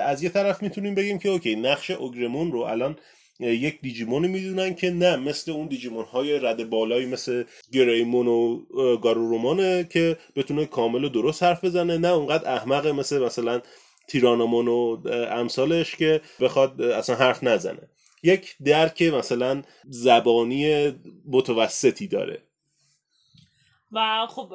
[0.07, 2.97] از یه طرف می‌تونیم بگیم که اوکی نقش اوگرمون رو الان
[3.43, 9.85] یک دیجیمون می‌دونن که نه مثل اون دیجیمون های رد بالایی مثل گریمون و گارورومانه
[9.85, 11.99] که بتونه کامل و درست حرف بزنه.
[11.99, 13.61] نه اونقدر احمقه مثل مثلا
[14.09, 15.01] تیرانامون و
[15.31, 17.89] امثالش که بخواد اصلا حرف نزنه.
[18.23, 20.93] یک درک مثلا زبانی
[21.27, 22.43] متوسطی داره.
[23.93, 24.53] و خب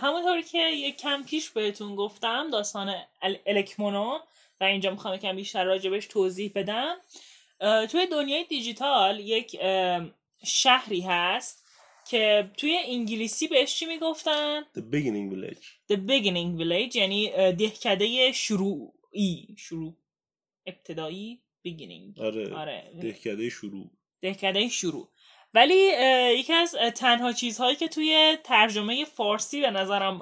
[0.00, 2.94] همونطوری که یک کم پیش بهتون گفتم داستان
[3.46, 4.18] الکمونو
[4.60, 6.94] و اینجا می‌خوام کم بیشتر راجبش توضیح بدم.
[7.60, 9.56] توی دنیای دیجیتال یک
[10.44, 11.66] شهری هست
[12.10, 19.56] که توی انگلیسی بهش چی می‌گفتن؟ The beginning village The beginning village یعنی دهکده شروعی
[19.58, 19.96] شروع
[20.66, 22.92] ابتدایی beginning آره, آره.
[23.02, 23.90] دهکده شروع
[24.20, 25.08] دهکده شروع
[25.54, 25.90] ولی
[26.38, 30.20] یکی از تنها چیزهایی که توی ترجمه فارسی به نظرم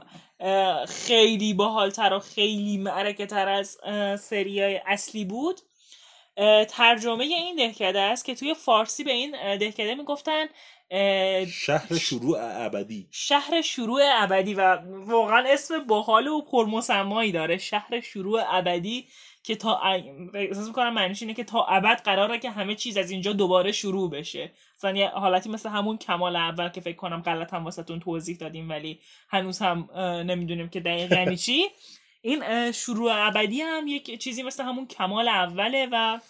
[0.89, 3.79] خیلی باحالتر و خیلی معرکه تر از
[4.21, 5.61] سریای اصلی بود
[6.69, 10.45] ترجمه این دهکده است که توی فارسی به این دهکده می‌گفتن
[11.47, 13.09] شهر شروع ابدی.
[13.11, 17.59] شهر شروع ابدی و واقعا اسم باحال و پرمسمایی داره.
[17.59, 19.07] شهر شروع ابدی
[19.43, 19.81] که تا
[20.35, 24.11] احساس می‌کنم معنیش اینه که تا ابد قراره که همه چیز از اینجا دوباره شروع
[24.11, 24.53] بشه.
[24.77, 28.69] مثلا یه حالتی مثل همون کمال اول که فکر کنم غلط هم واسهتون توضیح دادیم
[28.69, 29.89] ولی هنوز هم
[30.27, 31.65] نمی‌دونیم که دقیقا یعنی چی.
[32.25, 36.21] این شروع ابدی هم یک چیزی مثل همون کمال اوله و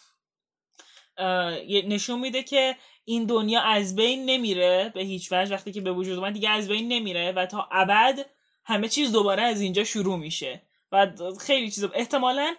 [1.88, 6.18] نشون میده که این دنیا از بین نمیره به هیچ وجه وقتی که به وجود
[6.18, 8.26] اومد دیگه از بین نمیره و تا ابد
[8.64, 12.54] همه چیز دوباره از اینجا شروع میشه و خیلی چیز احتمالا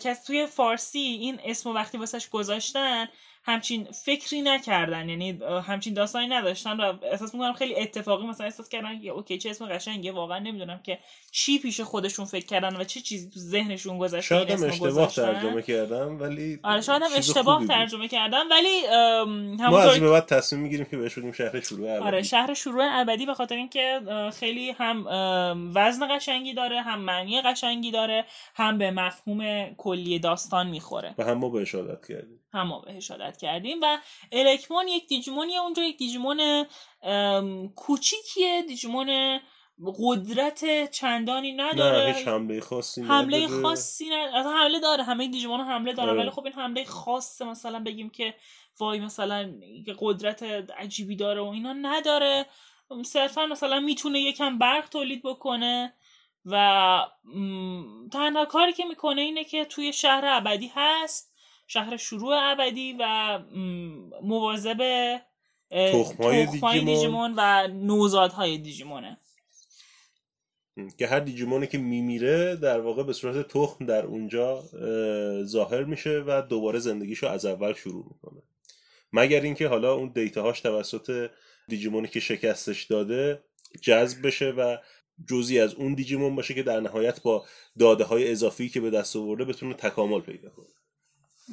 [0.00, 3.08] که توی فارسی این اسم وقتی واسش گذاشتن
[3.48, 9.00] همچین فکری نکردن یعنی همچین داستانی نداشتن و احساس می‌کنم خیلی اتفاقی مثلا احساس کردن
[9.00, 10.98] که اوکی چه اسم قشنگه واقعا نمی‌دونم که
[11.32, 15.62] چی پیش خودشون فکر کردن و چه چیزی تو ذهنشون گذشته شاید هم اشتباه ترجمه
[15.62, 18.82] کردن ولی آره شاید هم اشتباه ترجمه کردن ولی
[19.58, 22.04] ما از بعد تصمیم می‌گیریم که بهش بگیم شهر شروع ابدی.
[22.06, 24.00] آره شهر شروع ابدی به خاطر اینکه
[24.40, 25.06] خیلی هم
[25.74, 31.14] وزن قشنگی داره هم معنی قشنگی داره هم به مفهوم کلی داستان می‌خوره.
[31.18, 32.40] و هم ما به اشارت کردیم.
[32.52, 33.78] هم ما به اشارت کردیم.
[33.82, 33.98] و
[34.32, 35.60] الکمون یک دیجیمونیه.
[35.60, 36.66] اونجا یک دیجیمون
[37.76, 38.62] کوچیکیه.
[38.62, 39.40] دیجیمون
[39.98, 42.12] قدرت چندانی نداره.
[42.12, 45.04] نه حمله خاصی حمله خاصی نداره حمله داره.
[45.04, 46.12] همه دیجیمون حمله داره.
[46.12, 48.34] ولی خب این حمله خاصه مثلا بگیم که
[48.80, 49.52] وای مثلا
[49.98, 50.42] قدرت
[50.78, 52.46] عجیبی داره و اینا نداره.
[53.04, 55.94] صرفا مثلا می‌تونه یکم برق تولید بکنه
[56.44, 57.04] و
[58.12, 61.34] تنها کاری که می‌کنه اینه که توی شهر ابدی هست.
[61.70, 63.38] شهر شروع ابدی و
[64.22, 65.18] مواظب
[65.70, 66.84] تخمای دیجیمون.
[66.84, 69.18] دیجیمون و نوزادهای دیجیمونه.
[70.98, 74.64] که هر دیجیمونی که میمیره در واقع به صورت تخم در اونجا
[75.44, 78.42] ظاهر میشه و دوباره زندگیشو از اول شروع می‌کنه.
[79.12, 81.30] مگر اینکه حالا اون دیتاهاش توسط
[81.68, 83.44] دیجیمونی که شکستش داده
[83.82, 84.76] جذب بشه و
[85.28, 87.46] جزی از اون دیجیمون باشه که در نهایت با
[87.78, 90.77] داده های اضافی که به دست آورده بتونه تکامل پیدا کنه.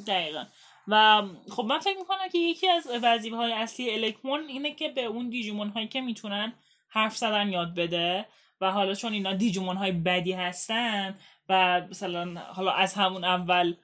[0.06, 0.44] دقیقا.
[0.88, 5.04] و خب من فکر می‌کنم که یکی از وظیفه های اصلی الکمون اینه که به
[5.04, 6.52] اون دیجیمون هایی که می‌تونن
[6.88, 8.26] حرف زدن یاد بده
[8.60, 13.74] و حالا چون اینا دیجیمون های بدی هستن و مثلا حالا از همون اول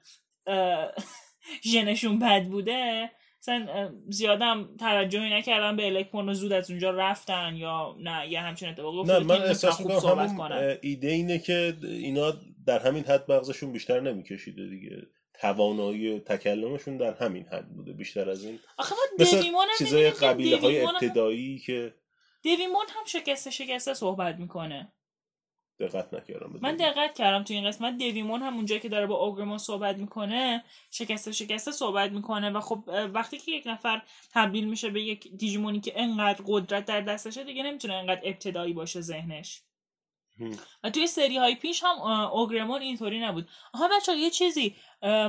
[1.63, 7.95] ژنشون بد بوده مثلا زیادم توجهی نکردن به الکترون و زود از اونجا رفتن یا
[7.99, 12.33] نه یه همچین اتفاقی نه من احساس می‌کنم ایده اینه که اینا
[12.65, 15.07] در همین حد مغزشون بیشتر نمیکشیده دیگه.
[15.33, 18.59] توانایی تکلمشون در همین حد بوده بیشتر از این.
[18.77, 19.43] آخه مثل
[19.77, 21.93] چیزای قبیله های ابتدایی که
[22.41, 24.93] دیویمون هم شکسته شکسته صحبت می‌کنه.
[25.79, 27.97] دقت نکردم من دقت کردم تو این قسمت.
[27.97, 32.83] دیویمون هم اونجا که داره با اوگرمون صحبت می‌کنه شکسته شکسته صحبت می‌کنه و خب
[33.13, 34.01] وقتی که یک نفر
[34.33, 39.01] تبدیل میشه به یک دیجیمونی که انقدر قدرت در دستشه دیگه نمی‌تونه انقدر ابتدایی باشه
[39.01, 39.61] ذهنش.
[40.83, 43.47] و توی سری های پیش هم اوگرمون اینطوری نبود.
[43.73, 44.75] آها بچه یه چیزی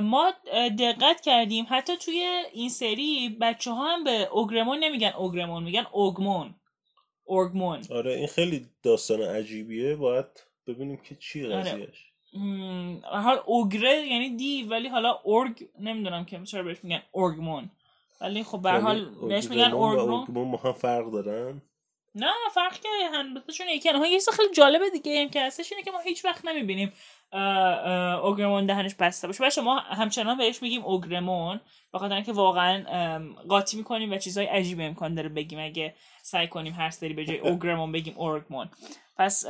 [0.01, 0.33] ما
[0.79, 6.55] دقت کردیم حتی توی این سری بچه ها هم به اوگرمون نمیگن اوگرمون میگن اوگمون.
[7.27, 9.95] اورگمون آره این خیلی داستان عجیبیه.
[9.95, 10.25] باید
[10.67, 11.47] ببینیم که چی.
[11.47, 13.21] قضیهش آره.
[13.21, 17.69] حال اوگره یعنی دی ولی حالا اورگ نمی‌دونم که چرا بهش میگن اورگمون
[18.21, 21.61] ولی خب به حال یعنی بهش میگن اورگمون ما هم فرق دارن؟
[22.15, 25.91] نه فرق که هندسهشون یکی ها یه خیلی جالبه دیگه هم که هستش اینه که
[25.91, 26.93] ما هیچ وقت نمی‌بینیم
[28.23, 29.43] اوگرمون دهنش بسته باشه.
[29.43, 31.61] باشه ما همچنان بهش میگیم اوگرمون
[31.93, 32.83] بخاطر اینکه واقعا
[33.49, 35.59] قاطی می‌کنیم و چیزهای عجیبی امکان داره بگیم.
[35.59, 38.69] اگه سعی کنیم هر سری به جای اوگرمون بگیم اورگمون
[39.17, 39.45] پس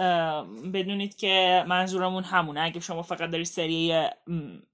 [0.74, 2.62] بدونید که منظورمون همونه.
[2.62, 4.08] اگه شما فقط دارید سری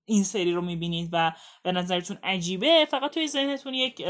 [0.05, 1.31] این سری رو می‌بینید و
[1.63, 4.01] به نظرتون عجیبه فقط توی ذهنتون یک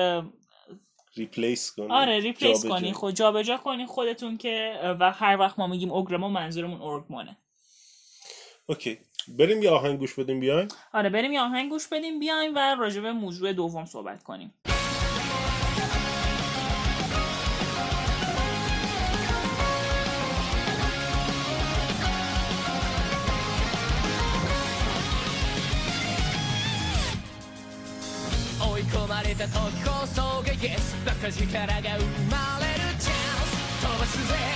[1.16, 5.92] replace کنید آره replace کنید خود جابجا کنید خودتون که و هر وقت ما میگیم
[5.92, 7.38] اوگرمون منظورمون اورگمونه
[8.66, 8.98] okay.
[9.28, 13.02] بریم یه آهنگ گوش بدیم بیایم؟ آره بریم یه آهنگ گوش بدیم بیایم و راجع
[13.02, 14.54] به موضوع دوم صحبت کنیم.
[29.32, 34.51] れた時こそが Yes バカ力が生まれるチャンス飛ばすぜ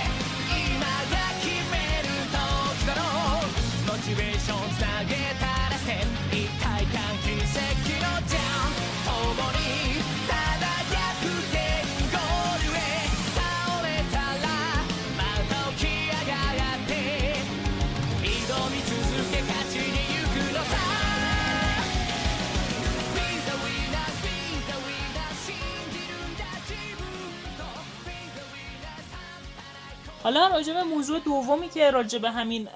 [30.26, 32.68] حالا راجع به موضوع دومی که راجع به همین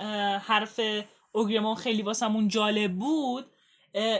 [0.43, 0.81] حرف
[1.33, 3.47] اوگرمون خیلی واسمون جالب بود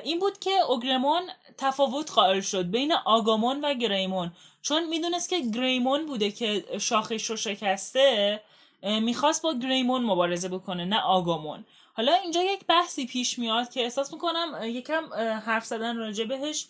[0.05, 1.23] این بود که اوگرمون
[1.59, 4.33] تفاوت قائل شد بین آگامون و گریمون.
[4.62, 8.40] چون می‌دونست که گریمون بوده که شاخش رو شکسته
[8.83, 11.64] می‌خواست با گریمون مبارزه بکنه نه آگامون.
[11.95, 15.14] حالا اینجا یک بحثی پیش میاد که احساس می‌کنم یکم
[15.47, 16.66] حرف زدن راجع بهش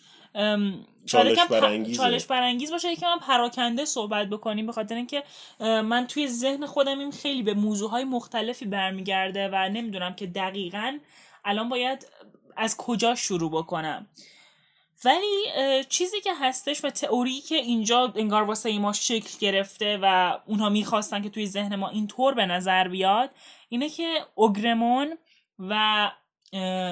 [1.05, 2.91] چالش برانگیز چالش برانگیز باشه.
[2.91, 5.23] یکم پراکنده صحبت بکنیم به خاطر اینکه
[5.59, 10.97] من توی ذهن خودم این خیلی به موضوع های مختلفی برمیگرده و نمی‌دونم که دقیقا
[11.45, 12.07] الان باید
[12.57, 14.07] از کجا شروع بکنم.
[15.05, 15.43] ولی
[15.89, 21.21] چیزی که هستش و تئوری که اینجا انگار واسه ما شکل گرفته و اونها می‌خواستن
[21.21, 23.29] که توی ذهن ما اینطور به نظر بیاد
[23.69, 25.17] اینه که اوگرمون
[25.59, 26.11] و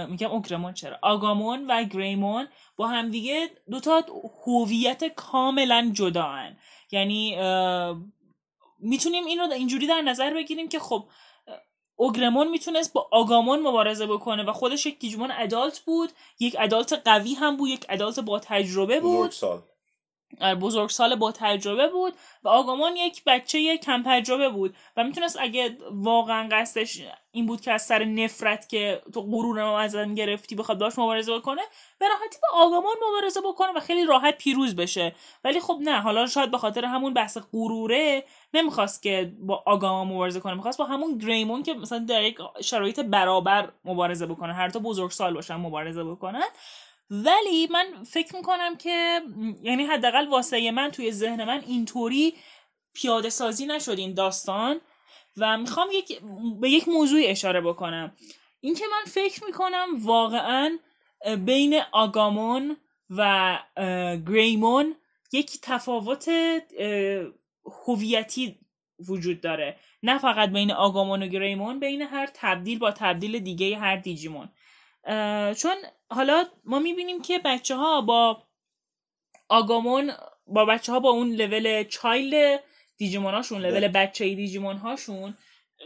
[0.09, 4.03] میگم اوگرمون چرا؟ آگامون و گریمون با همدیگه دوتا
[4.45, 6.57] هویت کاملا جدا هن.
[6.91, 7.37] یعنی
[8.79, 11.05] می‌تونیم این رو اینجوری در نظر بگیریم که خب
[11.95, 17.33] اوگرمون می‌تونست با آگامون مبارزه بکنه و خودش یک دیجمون ادالت بود یک ادالت قوی
[17.33, 19.33] هم بود یک ادالت با تجربه بود.
[20.89, 22.13] سال با تجربه بود
[22.43, 27.71] و آگامان یک بچه کم تجربه بود و می‌تونست اگه واقعا قصدش این بود که
[27.71, 31.61] از سر نفرت که تو غرور ما ازم گرفتی بخواد باش مبارزه بکنه
[31.99, 35.15] به راحتی با آگامان مبارزه بکنه و خیلی راحت پیروز بشه.
[35.43, 40.39] ولی خب نه حالا شاید به خاطر همون بحث غروره نمی‌خواست که با آگامان مبارزه
[40.39, 44.53] کنه می‌خواست با همون گریمون که مثلا در یک شرایط برابر مبارزه بکنه.
[44.53, 46.47] هر تا بزرگ سال باشن مبارزه بکنن.
[47.09, 49.21] ولی من فکر می‌کنم که
[49.61, 52.33] یعنی حداقل واسه من توی ذهن من اینطوری
[52.93, 54.81] پیاده سازی نشد این داستان
[55.37, 56.21] و می‌خوام یک
[56.61, 58.15] به یک موضوع اشاره بکنم.
[58.61, 60.77] اینکه من فکر می‌کنم واقعا
[61.45, 62.77] بین آگامون
[63.09, 63.57] و
[64.27, 64.95] گریمون
[65.31, 66.29] یک تفاوت
[67.85, 68.59] هویتی
[69.07, 69.75] وجود داره.
[70.03, 74.49] نه فقط بین آگامون و گریمون بین هر تبدیل با تبدیل دیگه هر دیجیمون.
[75.57, 75.75] چون
[76.09, 78.43] حالا ما می‌بینیم که بچه ها با
[79.49, 80.11] آگامون
[80.47, 82.57] با بچه ها با اون لول چایل
[82.97, 85.37] دیجیمون هاشون لول بچه دیجیمون هاشون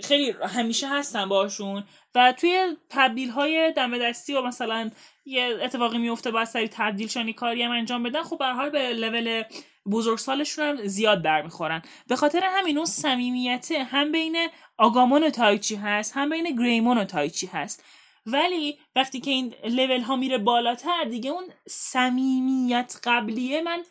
[0.04, 1.84] خیلی همیشه هستن باشون
[2.16, 4.92] و توی تبدیل های دم دستی و مثلا
[5.26, 8.94] یه اتفاقی میفته باید سری تبدیل شانی کاری هم انجام بدن خب به حال به
[8.94, 9.44] لول
[9.92, 11.82] بزرگسالشون هم زیاد برمیخورن.
[12.08, 17.04] به خاطر همین اون صمیمیته هم بین آگامون و تایچی هست هم بین گریمون و
[17.04, 17.84] تایچی هست.
[18.26, 23.84] ولی وقتی که این لول ها میره بالاتر دیگه اون صمیمیت قبلیه من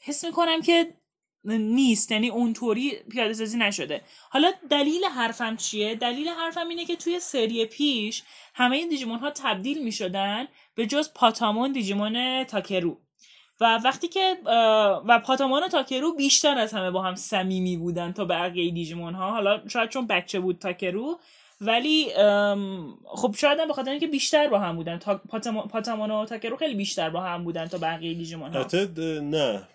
[0.00, 0.94] حس می‌کنم که
[1.44, 4.02] نیست یعنی اونطوری پیاده سازی نشده.
[4.30, 8.22] حالا دلیل حرفم چیه؟ دلیل حرفم اینه که توی سری پیش
[8.54, 12.98] همه این دیجیمون ها تبدیل می شدن به جز پاتامون دیجیمون تاکرو.
[13.60, 14.36] و وقتی که
[15.08, 19.30] و پاتامون و تاکرو بیشتر از همه با هم صمیمی بودن تا بقیه دیجیمون ها
[19.30, 21.20] حالا شاید چون بچه بود تاکرو
[21.60, 22.08] ولی
[23.04, 24.98] خب شاید هم بخاطر اینکه بیشتر با هم بودن.
[24.98, 25.18] تا
[25.70, 28.66] پاتامون و تاکرو خیلی بیشتر با هم بودن تا بقیه دیجیمون ها
[29.22, 29.68] نه.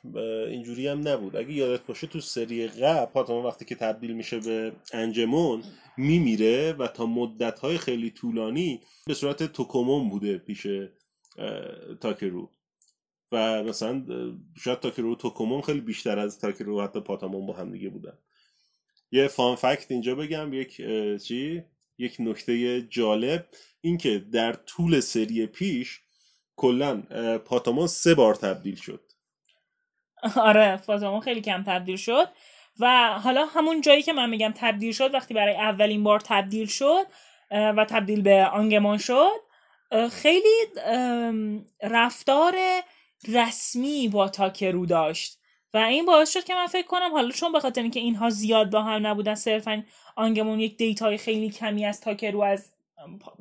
[0.47, 1.35] اینجوری هم نبود.
[1.35, 5.63] اگه یادت باشه تو سری قبل پاتامون وقتی که تبدیل میشه به انجمون
[5.97, 10.67] میمیره و تا مدت خیلی طولانی به صورت توکومون بوده پیش
[12.01, 12.49] تاکرو.
[13.31, 14.03] و مثلا
[14.63, 18.17] شاید تاکرو و توکومون خیلی بیشتر از تاکرو حتی پاتامون با هم دیگه بودن.
[19.11, 20.53] یه فان فکت اینجا بگم.
[20.53, 20.81] یک
[21.23, 21.63] چی؟
[21.97, 23.45] یک نکته جالب
[23.81, 26.01] اینکه در طول سری پیش
[26.55, 27.01] کلا
[27.45, 29.01] پاتامون سه بار تبدیل شد.
[30.35, 32.27] آره پاتامون خیلی کم تبدیل شد
[32.79, 37.05] و حالا همون جایی که من میگم تبدیل شد وقتی برای اولین بار تبدیل شد
[37.51, 39.45] و تبدیل به آنگمان شد
[40.11, 40.65] خیلی
[41.81, 42.55] رفتار
[43.27, 45.39] رسمی با تاکرو داشت.
[45.75, 48.69] و این باعث شد که من فکر کنم حالا چون به خاطر اینکه اینها زیاد
[48.69, 49.83] با هم نبودن صرفا
[50.15, 52.71] آنگمون یک دیتای خیلی کمی از تاکرو از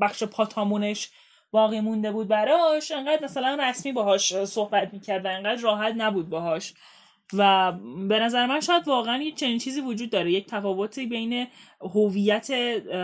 [0.00, 1.10] بخش پاتامونش
[1.50, 6.74] باقی مونده بود براش انقدر مثلا رسمی باهاش صحبت می‌کرد و انقدر راحت نبود باهاش.
[7.32, 7.72] و
[8.08, 10.32] به نظر من شاید واقعا یه چنین چیزی وجود داره.
[10.32, 11.46] یک تفاوتی بین
[11.80, 12.50] هویت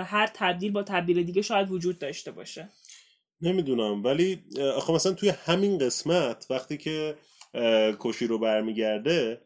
[0.07, 2.69] هر تبدیل با تبدیل دیگه شاید وجود داشته باشه.
[3.40, 4.45] نمی‌دونم ولی
[4.77, 7.16] آخه مثلا توی همین قسمت وقتی که
[8.01, 9.41] کشی رو برمیگرده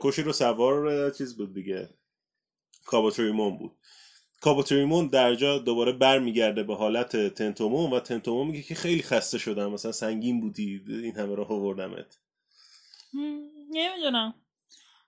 [0.00, 1.88] کشی رو سوار چیز بود دیگه
[2.84, 3.72] کابوتریمون بود.
[4.40, 9.72] کابوتریمون در جا دوباره برمیگرده به حالت تنتومون و تنتومون میگه که خیلی خسته شدم.
[9.72, 12.18] مثلا سنگین بودی این همه راه آوردمت.
[13.70, 14.34] نمی‌دونم.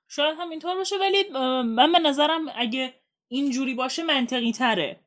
[0.09, 1.29] شاید همینطور باشه ولی
[1.63, 2.95] من به نظرم اگه
[3.29, 5.01] اینجوری باشه منطقی تره.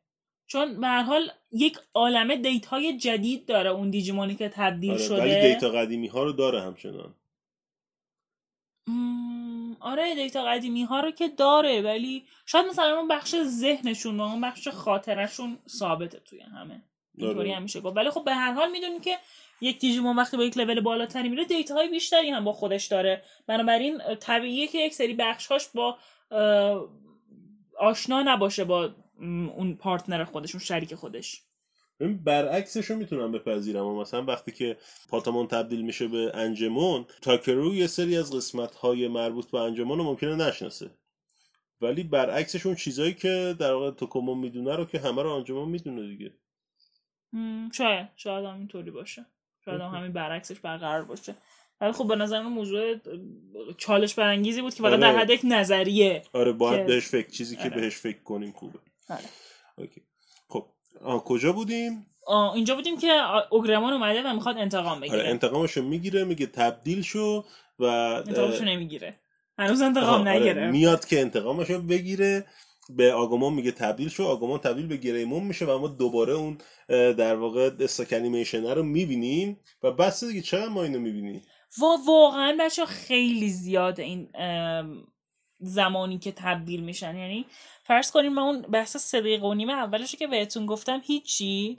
[0.48, 5.22] چون به حال یک عالمه دیت های جدید داره اون دیجیمونی که تبدیل آره شده.
[5.22, 7.14] ولی دیتا قدیمی ها رو داره همچنان.
[9.80, 14.42] آره دیتا قدیمی ها رو که داره ولی شاید مثلا اون بخش ذهنشون و اون
[14.42, 16.82] بخش خاطرشون ثابته توی همه.
[17.18, 17.58] اینطوری آره.
[17.58, 17.98] همیشه گفت.
[17.98, 19.18] ولی خب به هر حال می‌دونی که
[19.62, 23.24] یک دیجیمون وقتی با یک لول بالاتری میره دیتا های بیشتری هم با خودش داره.
[23.48, 25.98] بنابراین طبیعیه که یک سری بخش هاش با
[27.80, 31.42] آشنا نباشه با اون پارتنر خودش اون شریک خودش.
[32.00, 33.86] برعکسش رو می‌تونم بپذیرم.
[33.86, 34.78] و مثلا وقتی که
[35.10, 40.04] پاتامون تبدیل میشه به انجمون تاکرو یه سری از قسمت های مربوط به انجمون رو
[40.04, 40.92] ممکنه نشناسه.
[41.82, 46.08] ولی برعکسش اون چیزایی که در واقع توکومون می‌دونه رو که همه رو انجمون می‌دونه
[46.08, 46.34] دیگه.
[47.74, 49.26] شاید شاید هم اینطوری باشه.
[49.66, 51.36] شاید هم همین برعکسش برقرار باشه.
[51.82, 52.96] ولی خب به نظر من موضوع
[53.78, 55.02] چالش برانگیزی بود که فقط آره.
[55.02, 57.76] در حد یک نظریه آره باید که- بهش فکر چیزی که آره.
[57.82, 58.80] بهش فکر کنیم خوبه.
[59.10, 59.24] آره.
[59.78, 60.02] اوکی.
[60.50, 60.66] خب
[61.02, 63.08] آه کجا بودیم؟ آه، اینجا بودیم که
[63.52, 65.20] اوگرمان اومده و می‌خواد انتقام بگیره.
[65.20, 67.46] آره انتقامشو می‌گیره میگه تبدیل شو
[67.80, 69.20] و انتقامشو نمی‌گیره.
[69.58, 72.46] هنوز انتقام آره، نگیره میاد که انتقامشو بگیره
[72.90, 76.58] به آگومون میگه تبدیل شو آگومون تبدیل به گریمون میشه و ما دوباره اون
[76.90, 81.42] در واقع استاک انیمیشن رو می‌بینیم و بس دیگه چقدر ما اینو می‌بینیم؟
[81.82, 84.30] و واقعا بچه خیلی زیاد این
[85.64, 87.16] زمانی که تبدیل میشن.
[87.16, 87.46] یعنی
[87.84, 91.78] فرض کنیم من اون بحث سه و نیمه اولش که بهتون گفتم هیچی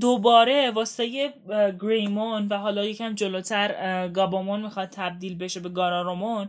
[0.00, 1.34] دوباره واسه
[1.80, 6.48] گریمون و حالا یکم جلوتر گابامون می‌خواد تبدیل بشه به گارارومون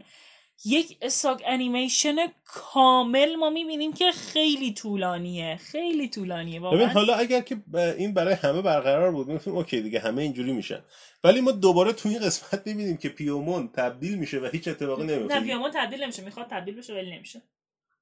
[0.65, 7.41] یک استاک انیمیشن کامل ما می‌بینیم که خیلی طولانیه خیلی طولانیه ببین واقعا حالا اگر
[7.41, 10.83] که این برای همه برقرار بود می‌گفتیم اوکی دیگه همه اینجوری میشن.
[11.23, 15.15] ولی ما دوباره تو این قسمت می‌بینیم که پیومون تبدیل میشه و هیچ اتفاقی نه
[15.15, 17.41] نمیفته پیامون تبدیل نمیشه می‌خواد تبدیل بشه ولی نمیشه.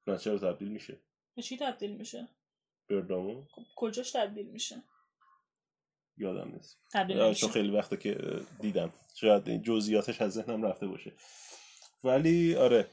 [0.08, 0.98] نه چرا تبدیل میشه؟
[1.44, 2.28] چی تبدیل میشه؟
[2.90, 4.84] بردامون؟ خب کجاش تبدیل میشه؟
[6.18, 6.78] یادم نیست.
[6.94, 8.18] تبدیل چون خیلی وقته که
[8.62, 8.94] دیدم.
[9.16, 11.12] شاید این جزئیاتش از ذهنم رفته باشه.
[12.04, 12.88] ولی آره.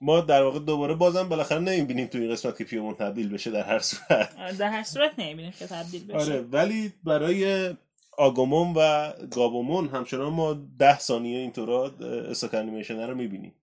[0.00, 3.62] ما در واقع دوباره بازم بالاخره نمی‌بینیم تو این قسمت که پیومون تبدیل بشه در
[3.62, 4.56] هر صورت.
[4.58, 6.18] در هر صورت نمی‌بینیم که تبدیل بشه.
[6.18, 7.74] آره ولی برای
[8.18, 11.94] آگومون و گابومون همچنان ما ده ثانیه اینطورا
[12.30, 13.54] استاک انیمیشن رو می‌بینیم.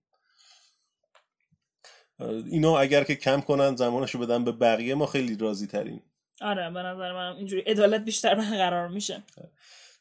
[2.50, 6.02] اینو اگر که کم کنن زمانشو بدن به بقیه ما خیلی راضی تریم
[6.40, 9.22] آره به نظر من اینجوری عدالت بیشتر برقرار میشه.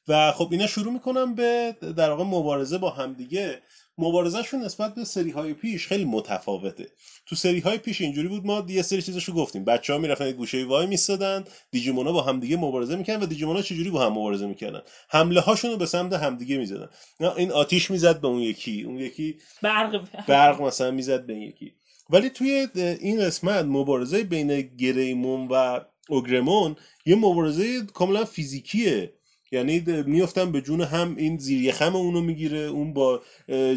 [0.08, 3.62] و خب اینا شروع می‌کنم به در واقع مبارزه با همدیگه.
[4.00, 6.88] مبارزهشون نسبت به سری های پیش خیلی متفاوته.
[7.26, 9.66] تو سری های پیش اینجوری بود ما یه سری چیزاشو گفتیم.
[9.66, 14.06] بچه ها می‌رفتن گوشه وای میستادن دیجیمونا با همدیگه مبارزه می‌کردن و دیجیمونا چجوری با
[14.06, 16.90] هم مبارزه می‌کردن؟ حمله هاشون رو به سمت همدیگه می‌زدن.
[17.38, 20.26] این آتیش می‌زد به اون یکی اون یکی برق.
[20.28, 21.74] برق مثلا می‌زد به این یکی.
[22.10, 25.80] ولی توی این قسمت مبارزه بین گریمون و
[26.10, 26.76] اوگرمون
[27.06, 29.14] یه مبارزه کاملا فیزیکیه.
[29.52, 33.22] یعنی میفتن به جون هم این زیر خم اونو می‌گیره اون با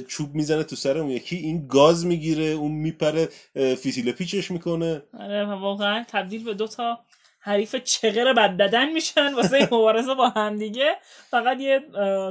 [0.08, 5.02] چوب می‌زنه تو سر اون یکی این گاز می‌گیره اون میپره فیسیل پیچش می‌کنه.
[5.20, 6.98] آره واقعا تبدیل به دوتا
[7.44, 10.96] حریف چغر بد بدن میشن واسه این مبارزه با هم دیگه.
[11.30, 11.80] فقط یه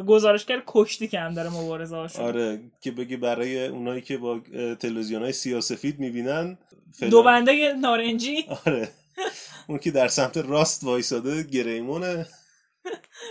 [0.08, 4.42] گزارشگر کشتی که هم داره مبارزه هاشون آره که بگه برای اونایی که با
[4.80, 6.58] تلویزیون های سیاسفید می‌بینن
[7.10, 8.46] دو بنده نارنجی.
[8.66, 8.89] آره.
[9.68, 12.28] اون که در سمت راست وایساده گریمونه.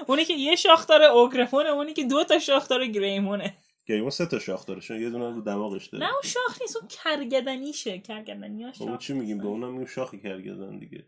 [0.06, 3.54] اونی که یه شاخ داره اوگرمونه اونی که دو تا شاخ داره گریمونه.
[3.88, 6.04] گریمون سه تا شاخ داره چون یه دونه رو دماغش داره.
[6.04, 7.98] نه اون شاخ نیست اون کرگدنیشه.
[7.98, 11.04] کرگدنیاش اون چی میگیم؟ به اونم میگیم شاخی کرگدن دیگه.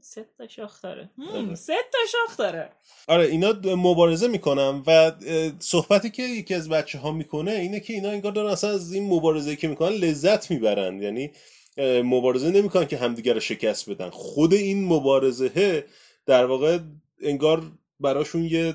[0.00, 1.10] سه تا شاخ داره.
[1.54, 2.70] سه تا شاخ داره.
[3.08, 5.12] آره اینا مبارزه می‌کنن و
[5.58, 9.08] صحبتی که یکی از بچه ها می‌کنه اینه که اینا انگار دارن اصلا از این
[9.08, 11.02] مبارزه که می‌کنن لذت می‌برن.
[11.02, 11.30] یعنی
[12.04, 14.10] مبارزه نمی‌کنن که همدیگه رو شکست بدن.
[14.10, 15.84] خود این مبارزه
[16.26, 16.78] در واقع
[17.22, 17.62] انگار
[18.00, 18.74] براشون یه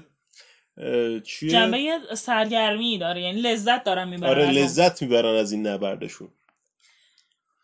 [1.24, 6.30] چیه؟ جنبه سرگرمی داره یعنی لذت دارن می‌برن آره لذت می‌برن از این نبردشون.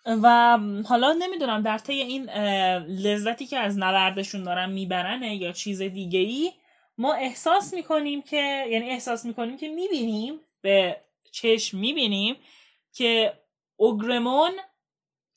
[0.05, 2.29] و حالا نمی‌دونم در طی این
[2.79, 6.51] لذتی که از نبردشون دارن میبرنه یا چیز دیگه ای
[6.97, 10.97] ما احساس می‌کنیم که یعنی احساس می‌کنیم که می‌بینیم به
[11.31, 12.35] چشم می‌بینیم
[12.93, 13.33] که
[13.75, 14.51] اوگرمون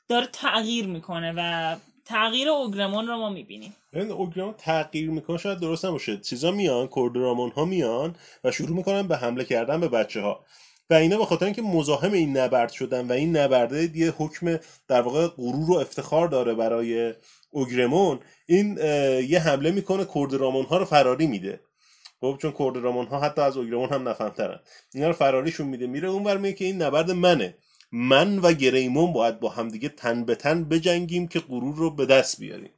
[0.08, 3.76] داره تغییر می‌کنه و تغییر اوگرمون رو ما می‌بینیم.
[3.92, 6.16] این اوگرمون تغییر می‌کنه شاید درست نباشه.
[6.16, 10.44] چیزا میان کوردرامون ها میان و شروع می‌کنن به حمله کردن به بچه ها
[10.90, 14.56] و اینا به خاطر اینکه مزاحم این نبرد شدن و این نبرده یه حکم
[14.88, 17.14] در واقع غرور و افتخار داره برای
[17.50, 18.78] اوگرمون این
[19.28, 21.60] یه حمله می‌کنه کوردرامون ها رو فراری میده.
[22.20, 24.60] خب چون کوردرامون ها حتی از اوگرمون هم نفهمترن.
[24.94, 25.86] اینا رو فراریشون میده.
[25.86, 27.54] میره اون برمیه که این نبرد منه.
[27.92, 32.40] من و گریمون باید با همدیگه تن به تن بجنگیم که غرور رو به دست
[32.40, 32.70] بیاریم.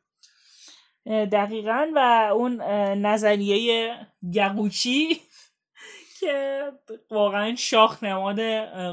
[1.06, 2.62] دقیقا و اون
[3.06, 3.96] نظریه
[4.34, 5.20] گقوچی
[6.20, 6.62] که
[7.10, 8.40] واقعا شاخ نماد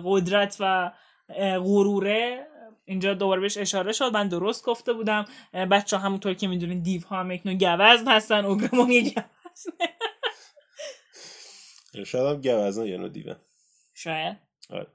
[0.06, 0.92] قدرت و
[1.60, 2.48] غروره.
[2.86, 4.12] اینجا دوباره بهش اشاره شد.
[4.14, 5.26] من درست گفته بودم.
[5.54, 8.46] بچه همونطور که می‌دونین دیو ها هم یک نوع گوزن هستن.
[8.46, 9.96] اوگرمون یه گوزنه.
[12.06, 13.36] شاید هم گوزن یه نوع دیوه.
[13.94, 14.38] شاید.
[14.70, 14.88] آره.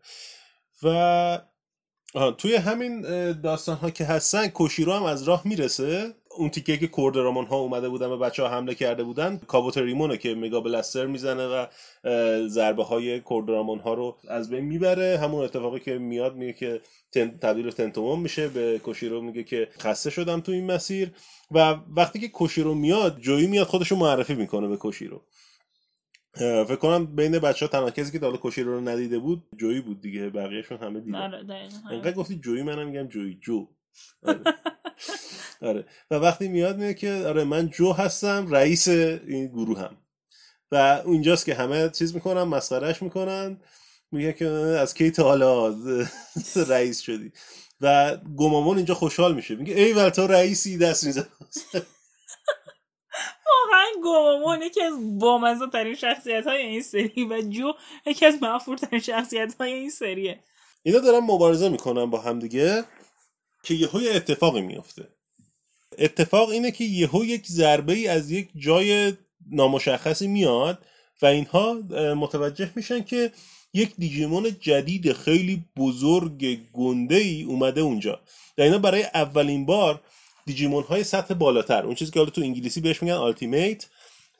[0.82, 3.00] و توی همین
[3.32, 6.14] داستان ها که هستن کوشیرو هم از راه می‌رسه.
[6.36, 10.34] اون تیکه که کوردرامون ها اومده بودن و بچه ها حمله کرده بودن کابوتریمونه که
[10.34, 11.66] مگا بلستر می‌زنه و
[12.48, 15.18] ضربه های کوردرامون ها رو از بین می‌بره.
[15.18, 16.80] همون اتفاقی که میاد میگه که
[17.40, 21.10] تبدیل تنتومون میشه به کوشیرو میگه که خسته شدم تو این مسیر.
[21.50, 25.22] و وقتی که کوشیرو میاد جویی میاد خودشو معرفی می‌کنه به کوشیرو.
[26.38, 30.00] فکر کنم بین بچه ها تنها کسی که دالا کوشیرو رو ندیده بود جویی بود
[30.00, 30.30] دیگه.
[30.30, 33.38] بقیهشون همه دیدن آره، انقدر گفتی جویی منم میگم جویی.
[33.42, 33.66] جو.
[35.68, 35.84] آره.
[36.10, 39.96] و وقتی میاد میگه که آره من جو هستم رئیس این گروه هم.
[40.72, 43.60] و اونجاست که همه چیز می‌کنن مسخرهش می‌کنن.
[44.12, 45.68] میگه که از کی تا حالا
[46.68, 47.32] رئیس شدی؟
[47.80, 49.54] و گمامون اینجا خوشحال میشه.
[49.54, 51.26] میگه ای تو رئیسی دست میزن.
[53.50, 57.72] واقعا گمامون یکی از بامزه ترین شخصیت های این سری و جو
[58.06, 60.40] یکی از مفهور ترین شخصیت های این سریه.
[60.82, 62.84] اینا دارن مبارزه می‌کنن با همدیگه
[63.64, 65.08] که یهو یه اتفاقی میفته
[65.98, 69.12] اتفاق اینه که یهو یک ضربه ای از یک جای
[69.50, 70.78] نامشخصی میاد
[71.22, 71.72] و اینها
[72.14, 73.32] متوجه میشن که
[73.74, 78.20] یک دیجیمون جدید خیلی بزرگ گنده ای اومده اونجا.
[78.58, 80.00] و اینا برای اولین بار
[80.46, 83.86] دیجیمون های سطح بالاتر اون چیزی که حالا تو انگلیسی بهش میگن آلتیمیت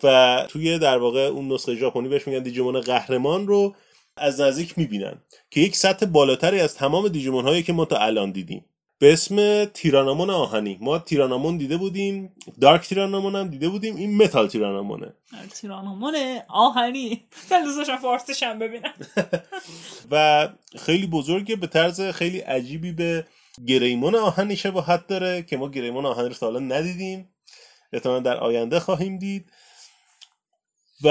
[0.03, 3.75] و توی در واقع اون نسخه ژاپنی بهش میگن دیجیمون قهرمان رو
[4.17, 8.31] از نزدیک می‌بینن که یک سطح بالاتری از تمام دیجیمون هایی که ما تا الان
[8.31, 8.65] دیدیم.
[8.99, 10.79] به اسم تیرانامون آهنی.
[10.81, 15.15] ما تیرانامون دیده بودیم دارک تیرانامون هم دیده بودیم این متال تیرانامونه.
[15.55, 16.15] تیرانامون
[16.49, 17.25] آهنی.
[17.49, 18.93] خیلی دوست داشتم فارسیش هم ببینم.
[20.11, 23.27] و خیلی بزرگه به طرز خیلی عجیبی به
[23.67, 27.29] گریمون آهنی شباهت داره که ما گریمون آهنی رو تا حالا ندیدیم.
[27.93, 29.51] احتمالا در آینده خواهیم دید.
[31.03, 31.09] و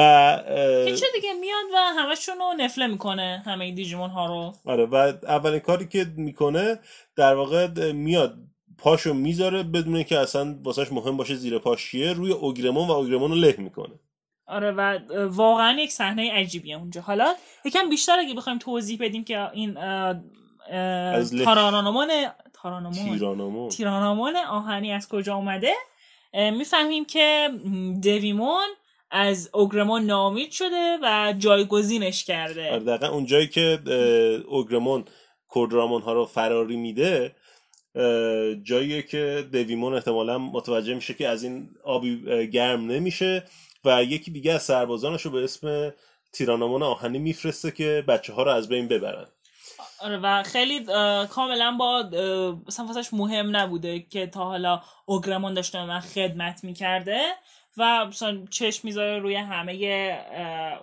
[0.85, 4.53] چه دیگه میاد و همشون رو نفله می‌کنه همه دیجیمون ها رو.
[4.65, 6.79] آره و اولین کاری که می‌کنه
[7.15, 8.37] در واقع میاد
[8.77, 13.31] پاشو می‌ذاره بدون که اصلا واسهش مهم باشه زیر پاش چیه روی اوگرمون و اوگرمون
[13.31, 13.99] رو له می‌کنه.
[14.47, 17.01] آره و واقعا یک صحنه عجیبیه اونجا.
[17.01, 17.33] حالا
[17.65, 19.73] یکم بیشتر اگه بخوایم توضیح بدیم که این
[21.43, 22.09] تارانامون
[22.53, 25.73] تارانامون تیرانامون آهنی از کجا اومده؟
[26.33, 27.49] می‌فهمیم که
[28.03, 28.67] دویمون
[29.13, 32.71] از اوگرمون نامید شده و جایگزینش کرده.
[32.71, 33.79] آره دقیقا اون جایی که
[34.47, 35.05] اوگرمون
[35.55, 37.35] کردرامون ها رو فراری میده
[38.63, 43.43] جایی که دویمون احتمالا متوجه میشه که از این آبی گرم نمیشه
[43.85, 45.93] و یکی دیگه از سربازانش رو به اسم
[46.33, 49.25] تیرانامون آهنی میفرسته که بچه ها رو از بین ببرن.
[49.99, 50.85] آره و خیلی
[51.29, 52.09] کاملا با
[52.67, 57.21] مثلا مهم نبوده که تا حالا اوگرمون داشته من خدمت می‌کرده.
[57.77, 59.73] و مثلا چشم می‌ذاره روی همه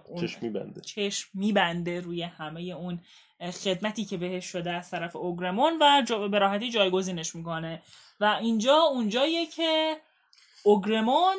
[0.04, 0.80] اون چشم میبنده.
[0.80, 3.00] چشم میبنده روی همه اون
[3.64, 7.82] خدمتی که بهش شده از طرف اوگرمون و جا به راحتی جایگزینش می‌کنه.
[8.20, 9.96] و اینجا اونجاییه که
[10.62, 11.36] اوگرمون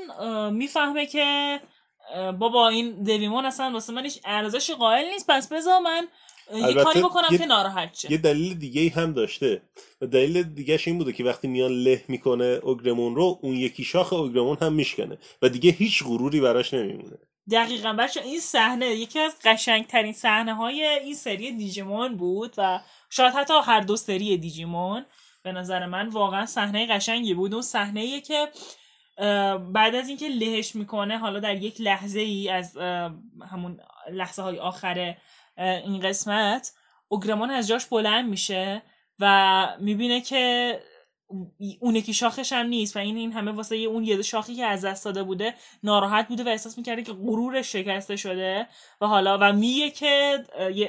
[0.54, 1.60] می‌فهمه که
[2.40, 5.28] بابا این دویمون اصلا واسه من هیچ ارزش قائل نیست.
[5.30, 6.08] پس بذار من
[6.54, 8.12] یه کاری بکنم که ناراحت شه.
[8.12, 9.62] یه دلیل دیگه هم داشته.
[10.02, 14.14] و دلیل دیگهش این بوده که وقتی میان له می‌کنه اوگرمون رو اون یکی شاخ
[14.14, 17.18] اوگرمون هم میشکنه و دیگه هیچ غروری براش نمیمونه.
[17.52, 17.94] دقیقا.
[17.94, 22.80] بچه این صحنه یکی از قشنگترین صحنه های این سری دیجیمون بود و
[23.10, 25.06] شاید حتی هر دو سری دیجیمون.
[25.44, 27.54] به نظر من واقعا صحنه قشنگی بود.
[27.54, 28.48] اون صحنه که
[29.74, 32.78] بعد از اینکه لهش می‌کنه حالا در یک لحظه ای از
[33.52, 33.80] همون
[34.12, 35.18] لحظه های آخره
[35.62, 36.74] این قسمت
[37.08, 38.82] اوگرمان از جاش بلند میشه
[39.20, 40.80] و می‌بینه که
[41.80, 44.86] اون یکی شاخش هم نیست و این این همه واسه اون یه شاخی که از
[44.86, 45.54] دست داده بوده
[45.84, 48.68] ناراحت بوده و احساس می‌کرده که غرورش شکسته شده
[49.02, 50.44] و حالا و میگه که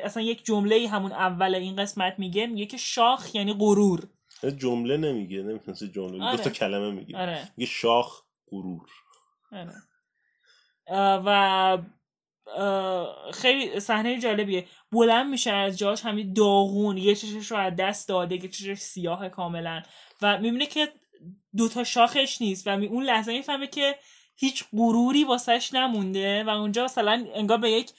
[0.05, 4.09] اصلا یک جمله همون اول این قسمت میگه میگه که شاخ یعنی غرور
[4.59, 6.37] جمله نمیگه نمی‌تونسته جمله آره.
[6.37, 7.49] دو تا کلمه میگه آره.
[7.57, 8.21] میگه شاخ
[8.51, 8.89] غرور
[9.53, 9.75] آره.
[11.27, 11.79] و
[13.33, 14.67] خیلی صحنه جالبیه.
[14.93, 19.29] بلند میشه از جاش همین داغون یه چشش رو از دست داده که چشش سیاه
[19.29, 19.83] کاملا.
[20.23, 20.89] و می‌بینه که
[21.57, 23.97] دوتا شاخش نیست و اون لحظه می‌فهمه که
[24.37, 27.91] هیچ غروری واسش نمونده و اونجا مثلا انگار به یک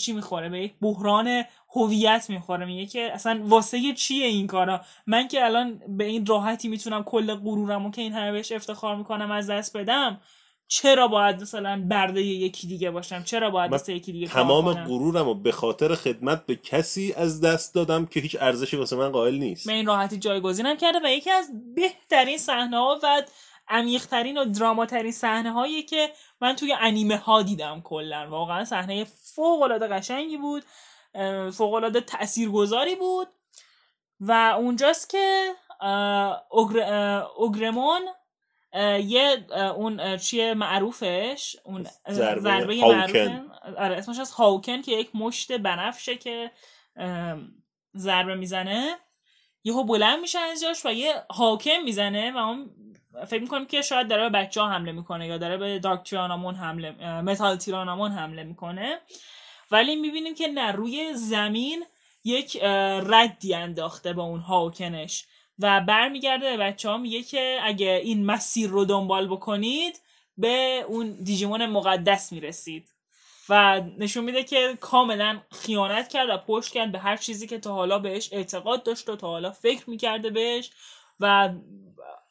[0.00, 2.66] چی می‌خوره به یک بحران هویت می‌خوره.
[2.66, 7.34] میگه که اصلا واسه چیه این کارا؟ من که الان به این راحتی می‌تونم کل
[7.34, 10.20] غرورمو که این همه بهش افتخار می‌کنم از دست بدم.
[10.68, 15.34] چرا باید مثلا برده یکی دیگه باشم؟ چرا باید مثل یکی دیگه تمام غرورم و
[15.34, 19.66] به خاطر خدمت به کسی از دست دادم که هیچ ارزشی واسه من قائل نیست.
[19.66, 23.22] من این راحتی جایگزینم کرده و یکی از بهترین صحنه ها و
[23.68, 26.10] عمیقترین و دراماترین صحنه هایی که
[26.40, 28.26] من توی انیمه ها دیدم کلا.
[28.30, 30.64] واقعا صحنه فوق العاده قشنگی بود
[31.52, 33.28] فوق العاده تاثیرگذاری بود
[34.20, 35.50] و اونجاست که
[37.36, 38.00] اوگرمون
[39.06, 43.42] یه اون چیه معروفش؟ اون ضربه معروفه.
[43.78, 46.50] آره اسمش از هاوکن که یک مشت بنفشه که
[47.96, 48.96] ضربه می‌زنه.
[49.64, 52.70] یهو بلند میشه از جاش و یه هاوکن می‌زنه و اون
[53.26, 56.54] فکر می‌کنم که شاید داره به بچه ها حمله می‌کنه یا داره به دارک تیرانامون
[56.54, 58.98] حمله متال تیرانامون حمله می‌کنه.
[59.70, 61.84] ولی می‌بینیم که نه روی زمین
[62.24, 62.62] یک
[63.06, 65.26] ردی انداخته با اون هاوکنش.
[65.58, 70.00] و برمیگرده به بچه ها میگه که اگه این مسیر رو دنبال بکنید
[70.38, 72.88] به اون دیجیمون مقدس می‌رسید.
[73.48, 77.74] و نشون میده که کاملا خیانت کرد و پشت کرد به هر چیزی که تا
[77.74, 80.70] حالا بهش اعتقاد داشت و تا حالا فکر می‌کرده بهش
[81.20, 81.50] و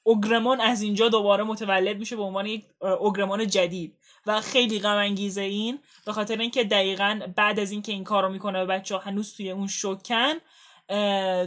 [0.04, 2.66] اوگرمون از اینجا دوباره متولد میشه به عنوان یک
[3.00, 8.04] اوگرمون جدید و خیلی غم انگیزه این به خاطر اینکه دقیقا بعد از اینکه این
[8.04, 10.34] کارو می‌کنه به بچه ها هنوز توی اون شکن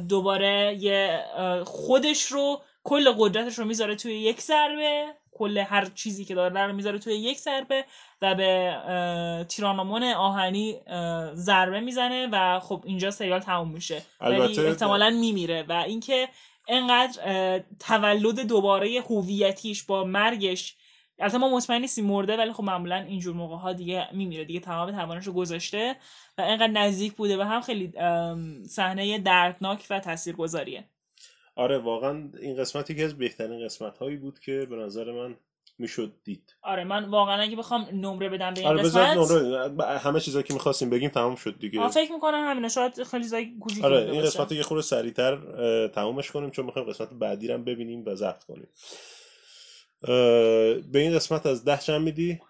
[0.09, 1.25] دوباره یه
[1.65, 5.07] خودش رو کل قدرتش رو می‌ذاره توی یک ضربه.
[5.33, 7.85] کل هر چیزی که داره رو می‌ذاره توی یک ضربه
[8.23, 8.77] و به
[9.49, 10.77] تیرانامون آهنی
[11.35, 14.03] ضربه می‌زنه و خب اینجا سریال تموم میشه.
[14.21, 16.29] ولی احتمالا میمیره و اینکه
[16.69, 20.75] انقدر تولد دوباره هویتیش با مرگش
[21.21, 24.45] البته ما مطمئن نیستیم مرده ولی خب معمولا اینجور موقع ها دیگه میمیره.
[24.45, 25.97] دیگه تمام توانش رو گذاشته
[26.39, 27.93] و اینقدر نزدیک بوده و هم خیلی
[28.69, 30.85] صحنه دردناک و تاثیرگذاریه.
[31.57, 35.37] آره واقعا این قسمت یکی از بهترین قسمت هایی بود که به نظر من
[35.79, 36.57] می‌شد دید.
[36.63, 40.43] آره من واقعا اگه بخوام نمره بدم به این آره قسمت بذار نمره همه چیزایی
[40.43, 41.89] که می‌خواستیم بگیم تمام شد دیگه.
[41.89, 42.69] فکر می‌کنم همینه.
[42.69, 44.23] شاید خیلی چیزای کوچیکی آره این.
[44.23, 48.15] قسمت رو یه خورده سریعتر اه، تمومش کنیم چون می‌خوایم قسمت بعدی رو ببینیم و
[48.15, 48.69] ضبط کنیم.
[50.03, 52.41] به این قسمت از ده چند میدی؟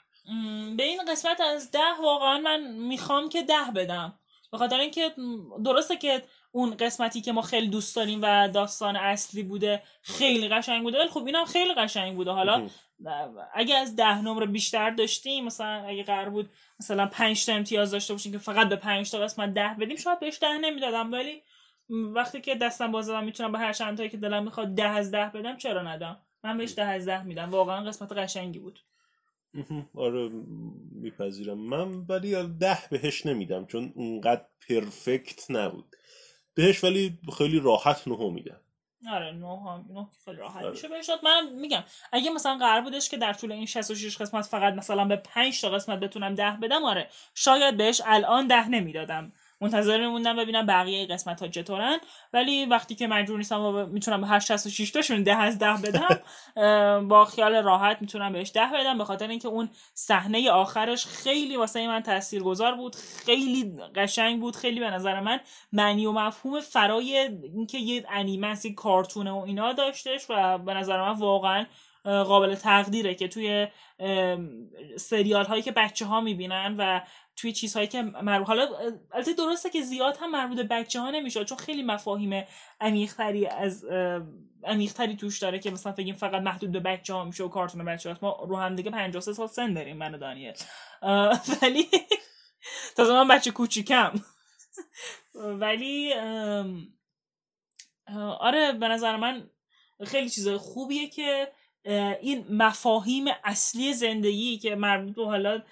[0.76, 4.18] به این قسمت از ده واقعا من می‌خوام که ده بدم.
[4.52, 5.12] به خاطر اینکه
[5.64, 6.22] درسته که
[6.52, 11.08] اون قسمتی که ما خیلی دوست داریم و داستان اصلی بوده خیلی قشنگ بوده ولی
[11.08, 12.30] خب اینم خیلی قشنگ بوده.
[12.30, 12.68] حالا
[13.54, 18.14] اگه از ده نمره بیشتر داشتیم مثلا اگه قرار بود مثلا پنج تا امتیاز داشته
[18.14, 21.12] باشیم که فقط به پنج تا قسمت ده بدیم شاید بهش ده نمی‌دادم.
[21.12, 21.42] ولی
[21.90, 25.10] وقتی که دستم باز دادم می‌تونم به هر چند تایی که دلم می‌خواد ده از
[25.10, 27.50] ده بدم چرا ندم؟ من بهش ده از ده میدم.
[27.50, 28.80] واقعا قسمت قشنگی بود.
[29.94, 30.28] آره
[30.92, 31.58] میپذیرم.
[31.58, 35.96] من ولی ده بهش نمیدم چون اونقدر پرفکت نبود.
[36.54, 38.60] بهش ولی خیلی راحت نهو میدم.
[39.12, 40.70] آره نه نه خیلی راحت آره.
[40.70, 40.88] میشه.
[40.88, 41.24] بهش داد.
[41.24, 45.16] من میگم اگه مثلا قرار بودش که در طول این 66 قسمت فقط مثلا به
[45.16, 47.08] 5 تا قسمت بتونم ده بدم آره.
[47.34, 49.32] شاید بهش الان ده نمی‌دادم.
[49.60, 51.98] منتظر میموندم ببینم بقیه قسمت ها چطورن.
[52.32, 56.20] ولی وقتی که مجبور نیستم می‌تونم به هر 66 تاشون ده از ده بدم
[56.56, 58.98] اه، با خیال راحت می‌تونم بهش ده بدم.
[58.98, 64.80] به خاطر اینکه اون صحنه آخرش خیلی واسه من تاثیرگذار بود خیلی قشنگ بود خیلی
[64.80, 65.40] به نظر من
[65.72, 67.18] معنی و مفهوم فرای
[67.54, 71.66] اینکه یه انیمه یه کارتونه و اینا داشتش و به نظر من واقعا
[72.04, 73.66] قابل تقدیره که توی
[74.96, 77.00] سریال هایی که بچه ها می‌بینن و
[77.36, 78.68] توی چیزهایی که مربوط حالا
[79.12, 82.44] البته درسته که زیاد هم مربوط به بچه ها نمیشه چون خیلی مفاهیم
[82.80, 83.84] عمیقتری از
[84.64, 88.08] عمیقتری توش داره که مثلا بگیم فقط محدود به بچه ها میشه و کارتون بچه
[88.08, 90.54] هاست ما رو هم دیگه 53 سال سن داریم من دانیل.
[91.62, 91.88] ولی
[92.96, 94.12] تازه من بچه کوچیکم.
[95.60, 96.14] ولی
[98.40, 99.50] آره به نظر من
[100.06, 101.52] خیلی چیز خوبیه که
[101.84, 105.62] این مفاهیم اصلی زندگی که مربوط به حالا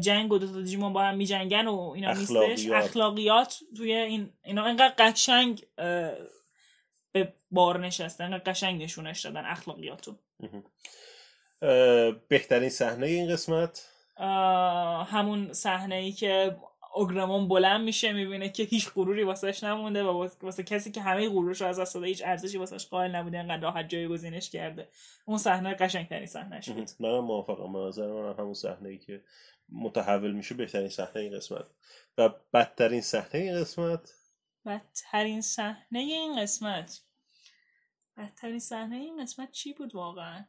[0.00, 2.30] جنگ و دو تا دیجیمون با هم میجنگن و اینا نیستش.
[2.30, 2.84] اخلاقیات.
[2.84, 5.66] اخلاقیات توی این اینا اینقدر قشنگ
[7.12, 10.14] به بار نشسته اینقدر قشنگ نشونش دادن اخلاقیاتو.
[12.28, 13.88] بهترین صحنه این قسمت؟
[15.06, 16.56] همون صحنه ای که
[16.94, 21.28] اوگرامون بلند میشه می‌بینه که هیچ غروری واسش نمونده و واس- واسه کسی که همه
[21.28, 24.88] غرورش رو از دست داده هیچ ارزشی واسش قائل نبوده انقدر راحت جایگزینش کرده.
[25.24, 26.90] اون صحنه قشنگترین صحنهش بود.
[27.00, 27.72] منم موافقم.
[27.72, 29.24] به نظر من همون صحنه ای که
[29.68, 31.66] متحول میشه بهترین صحنه این قسمت.
[32.18, 34.14] و بدترین صحنه این قسمت؟
[34.66, 37.00] بدترین صحنه این قسمت.
[38.16, 40.44] بدترین صحنه این قسمت چی بود واقعا؟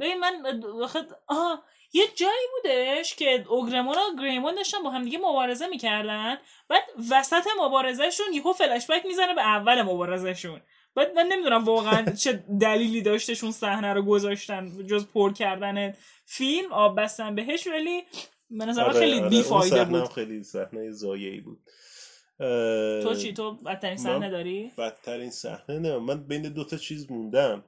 [0.00, 5.18] ببین من واخد آه یه جایی بودش که اوگرمون و گریمون داشتن با هم دیگه
[5.18, 6.38] مبارزه می‌کردن.
[6.68, 10.60] بعد وسط مبارزهشون یهو فلش بک می‌زنه به اول مبارزهشون.
[10.94, 16.72] بعد من نمی‌دونم واقعا چه دلیلی داشتش اون صحنه رو گذاشتن جز پر کردن فیلم
[16.72, 18.02] آب بستن بهش ولی
[18.50, 20.12] به من خیلی اون بیفایده بود.
[20.12, 21.58] خیلی صحنه زایعی بود.
[22.40, 27.10] اه، تو چی؟ تو بدترین صحنه داری؟ بدترین صحنه نه من بین دو تا چیز
[27.10, 27.64] موندم.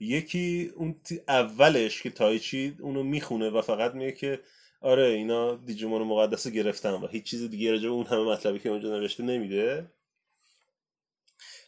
[0.00, 0.94] یکی اون
[1.28, 4.40] اولش که تایچی اونو می‌خونه و فقط میگه که
[4.80, 8.68] آره اینا دیجیمون مقدس رو گرفتن و هیچ چیز دیگه راجع اون همه مطلبی که
[8.68, 9.86] اونجا نوشته نمیده.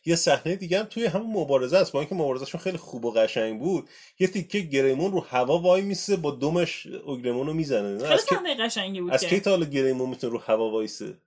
[0.04, 3.58] یه صحنه دیگه هم توی همون مبارزه است با اینکه مبارزهشون خیلی خوب و قشنگ
[3.58, 7.88] بود یه تیکه گریمون رو هوا وای میسه با دومش اوگرمون رو می‌زنه.
[7.88, 11.14] نه خیلی صحنه قشنگی بود از کی تا حالا گریمون می‌تونه رو هوا وایسه؟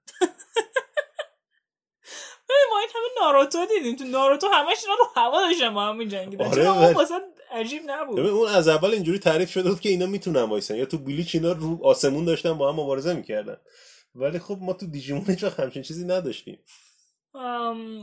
[2.76, 3.96] ما این همه ناروتو دیدیم.
[3.96, 7.14] تو ناروتو همش اینا رو هوا داشتن با هم می‌جنگیدن آره، چرا اون واسه
[7.52, 8.20] عجیب نبود.
[8.20, 10.76] ببین اون از اول اینجوری تعریف شده بود که اینا می‌تونن وایسن.
[10.76, 13.58] یا تو بلیچ اینا رو آسمون داشتن با هم مبارزه می‌کردن.
[14.16, 16.60] ولی خب ما تو دیجیمون هیچ همچین چیزی نداشتیم.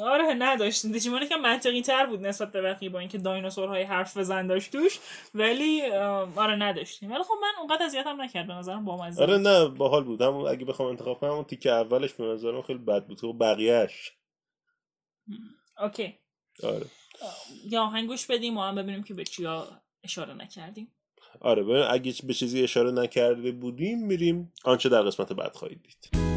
[0.01, 0.93] آره نداشتیم.
[0.93, 4.99] دیجیمون که منطقی تر بود نسبت به بقیه با اینکه دایناسورهای حرف بزن داشت توش.
[5.35, 5.83] ولی
[6.37, 7.13] آره نداشتیم.
[7.13, 9.23] ولی خب من اونقدر اذیتم نکرد به نظرم با مزه.
[9.23, 9.39] آره.
[9.39, 10.23] نه باحال بود.
[10.23, 13.25] همون اگه بخوام انتخاب کنم اون تیکه اولش به نظرم خیلی بد بود.
[13.25, 14.13] و بقیهش
[15.79, 16.15] اوکی.
[16.63, 16.87] آره.
[17.71, 19.69] یا آهنگوش بدیم و هم ببینیم که به چیا
[20.05, 20.89] اشاره نکردیم.
[21.41, 24.53] آره ببین اگه به چیزی اشاره نکرده بودیم میریم.
[24.65, 26.32] آنچه در قسمت بعد خواهید دید.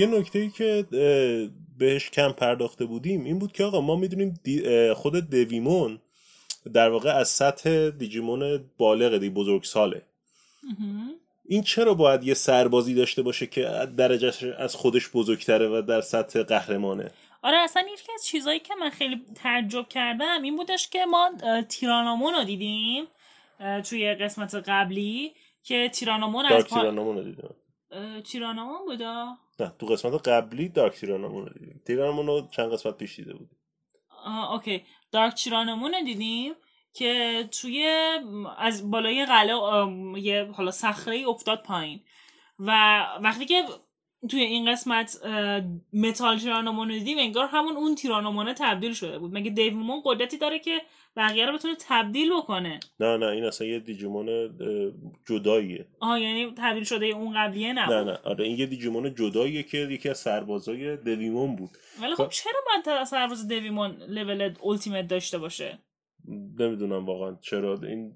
[0.00, 0.86] یه نکته ای که
[1.78, 4.40] بهش کم پرداخته بودیم این بود که آقا ما می‌دونیم
[4.94, 6.00] خود دویمون
[6.74, 10.02] در واقع از سطح دیجیمون بالغ دی بزرگ ساله.
[11.48, 13.62] این چرا باید یه سربازی داشته باشه که
[13.96, 17.10] درجهش از خودش بزرگتره و در سطح قهرمانه؟
[17.42, 21.30] آره اصلا یکی از چیزایی که من خیلی تعجب کردم این بودش که ما
[21.68, 23.04] تیرانامون رو دیدیم
[23.88, 25.32] توی قسمت قبلی
[25.64, 26.80] که تیرانامون از پا...
[26.80, 27.50] تیرانامون رو دیدیم.
[28.24, 31.82] تیرانامون بودا؟ نه تو قسمت قبلی دارک تیرانامون رو دیدیم.
[31.86, 33.58] تیرانامون رو چند قسمت پیش دیده بودیم.
[34.52, 34.84] اوکی.
[35.12, 36.52] دارک تیرانامون رو دیدیم
[36.92, 37.86] که توی
[38.58, 42.00] از بالای قلعه یه حالا صخره افتاد پایین.
[42.58, 43.64] و وقتی که
[44.30, 45.26] توی این قسمت
[45.92, 49.34] متال تیرانومون دیدیم انگار همون اون تیرانومونه تبدیل شده بود.
[49.34, 50.82] مگه دیومون قدرتی داره که
[51.16, 52.80] بقیه رو بتونه تبدیل بکنه.
[53.00, 54.50] نه نه این اصلا یه دیجیمون
[55.28, 55.86] جداییه.
[56.00, 59.78] آها یعنی تبدیل شده اون قبلیه نه نه نه آره این یه دیجیمون جداییه که
[59.78, 61.70] یکی از سربازای دویمون بود.
[62.02, 65.78] ولی خب چرا باید سرباز دویمون لول اولتیمت داشته باشه؟
[66.58, 67.80] نمی‌دونم واقعا چرا.
[67.82, 68.12] این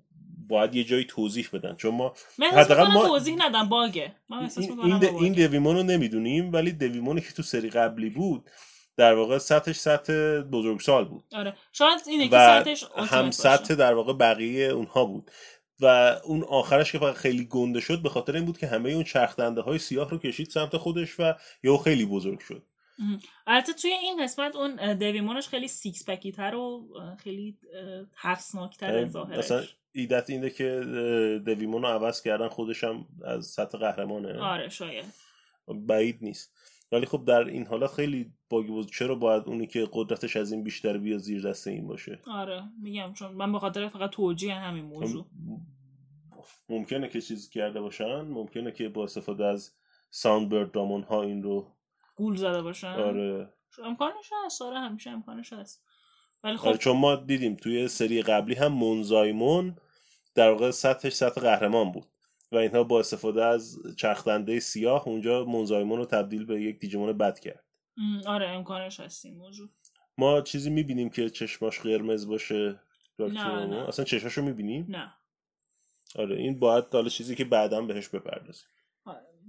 [0.49, 1.75] باید یه جایی توضیح بدن.
[1.75, 4.13] چون ما حداقل ما توضیح ندن باگه.
[4.29, 8.51] ما این, این, این دویمون رو نمی‌دونیم ولی دویمونی که تو سری قبلی بود
[8.97, 11.25] در واقع سطحش سطح بزرگسال بود.
[11.33, 11.57] آره.
[11.73, 15.31] شاید اینه که سطحش هم سطح در واقع بقیه اونها بود.
[15.81, 15.87] و
[16.25, 19.79] اون آخرش که خیلی گنده شد به خاطر این بود که همه اون چرخدنده های
[19.79, 22.63] سیاه رو کشید سمت خودش و یهو خیلی بزرگ شد.
[23.47, 26.89] البته توی این قسمت اون دویمونش خیلی سیکس پکی تر و
[27.25, 27.59] خیلی
[28.23, 29.77] ترسناک تر ظاهرش.
[29.93, 30.81] ایدت اینه که
[31.47, 34.41] دویمون رو عوض کردن خودش هم از سطح قهرمانه.
[34.41, 35.05] آره شاید.
[35.69, 36.53] بعید نیست.
[36.93, 40.65] ولی خب در این حالت خیلی باگی بود چرا باید اونی که قدرتش از این
[40.65, 44.85] بیشتر بیا زیر دست این باشه؟ آره میگم چون من به خاطر فقط توجیه همین
[44.85, 45.27] موضوع.
[46.69, 49.73] ممکنه که چیز کرده باشن ممکنه که با استفاده از
[50.11, 51.73] ساوند برد دامون ها این رو
[52.17, 52.87] گول زده باشن.
[52.89, 53.53] آره.
[53.85, 55.85] امکانش هست آره همیشه امکانش هست.
[56.45, 59.77] ولی خب آره چون ما دیدیم توی سری قبلی هم منزایمون
[60.35, 62.07] در واقع سطحش سطح قهرمان بود.
[62.53, 67.39] و اینها با استفاده از چرخدنده سیاه اونجا منزایمون رو تبدیل به یک دیجیمون بد
[67.39, 67.65] کرد.
[68.27, 69.69] آره امکانش هست این موضوع.
[70.19, 72.81] ما چیزی می‌بینیم که چشماش قرمز باشه
[73.19, 73.89] نه, نه.
[73.89, 75.15] اصلا چشماشو می‌بینیم نه.
[76.17, 78.67] آره این باید حالا چیزی که بعدا بهش بپردازیم.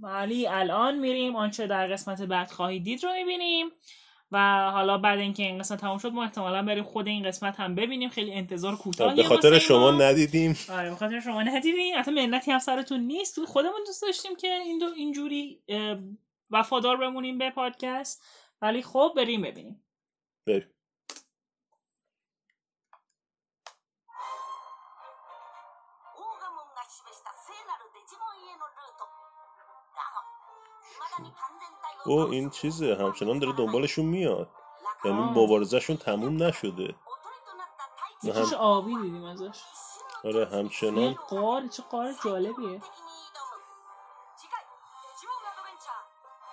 [0.02, 3.66] ولی الان میریم آنچه در قسمت بعد خواهید دید رو می‌بینیم.
[4.32, 7.74] و حالا بعد اینکه این قسمت تموم شد ما احتمالا بریم خود این قسمت هم
[7.74, 8.08] ببینیم.
[8.10, 10.58] خیلی انتظار کوتاهی به خاطر شما ندیدیم.
[10.70, 11.98] آره به خاطر شما ندیدیم.
[11.98, 13.44] حتی منتی هم سرتون نیست.
[13.44, 15.62] خودمون دوست داشتیم که این دو اینجوری
[16.50, 18.24] وفادار بمونیم به پادکست.
[18.62, 19.84] ولی خب بریم ببینیم.
[20.46, 20.72] بریم.
[32.06, 34.48] او این چیزه همچنان داره دنبالشون میاد.
[35.04, 36.94] یعنی مبارزشون تموم نشده.
[38.24, 38.54] هم...
[38.58, 39.60] آبی دیدیم ازش؟
[40.24, 42.82] آره همچنان قار چه قار جالبیه.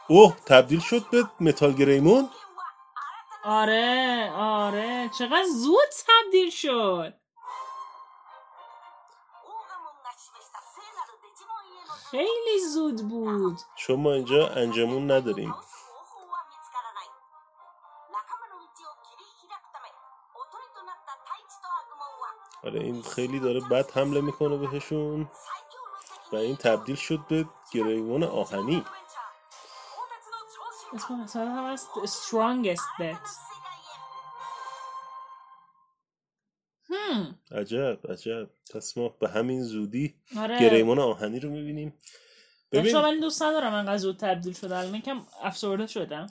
[0.08, 2.30] اوه تبدیل شد به متال گریمون؟
[3.44, 5.10] آره آره.
[5.20, 7.14] چقدر زود تبدیل شد.
[12.14, 13.60] خیلی زود بود.
[13.76, 15.56] شما اینجا انجمون نداریم.
[22.64, 25.32] آره این خیلی داره بد حمله می‌کنه بهشون.
[26.32, 28.86] و این تبدیل شد به گریمون آهنی.
[30.94, 33.53] اسم مثلا هم از strongest bet
[37.52, 38.50] عجب عجب.
[38.74, 40.60] پس ما به همین زودی آره.
[40.60, 41.94] گریمون آهنی رو می‌بینیم.
[42.72, 46.28] ببین من دوست ندارم انقدر زود تبدیل شده الان یکم افسرده شدم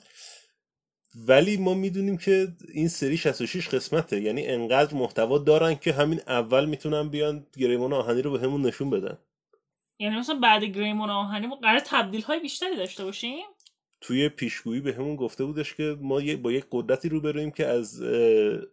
[1.27, 4.21] ولی ما می‌دونیم که این سری 66 قسمته.
[4.21, 8.89] یعنی انقدر محتوا دارن که همین اول می‌تونن بیان گریمون آهنی رو به همون نشون
[8.89, 9.17] بدن.
[9.99, 13.45] یعنی مثلا بعد گریمون آهنی ما قرار تبدیل های بیشتری داشته باشیم؟
[14.03, 18.01] توی پیشگویی به همون گفته بودش که ما با یک قدرتی رو بریم که از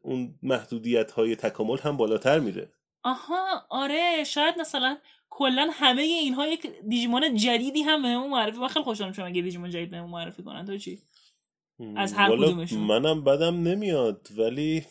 [0.03, 2.69] اون محدودیت های تکامل هم بالاتر میره.
[3.03, 4.99] آها آره شاید مثلا
[5.31, 9.71] کلا همه اینها یک دیجیمون جدیدی هم بهمون معرفی من خیلی خوشحال میشم اگه دیجیمون
[9.71, 11.03] جدید بهمون معرفی کنن تو چی؟
[11.97, 12.79] از هر کدومشون.
[12.79, 14.85] منم بدم نمیاد ولی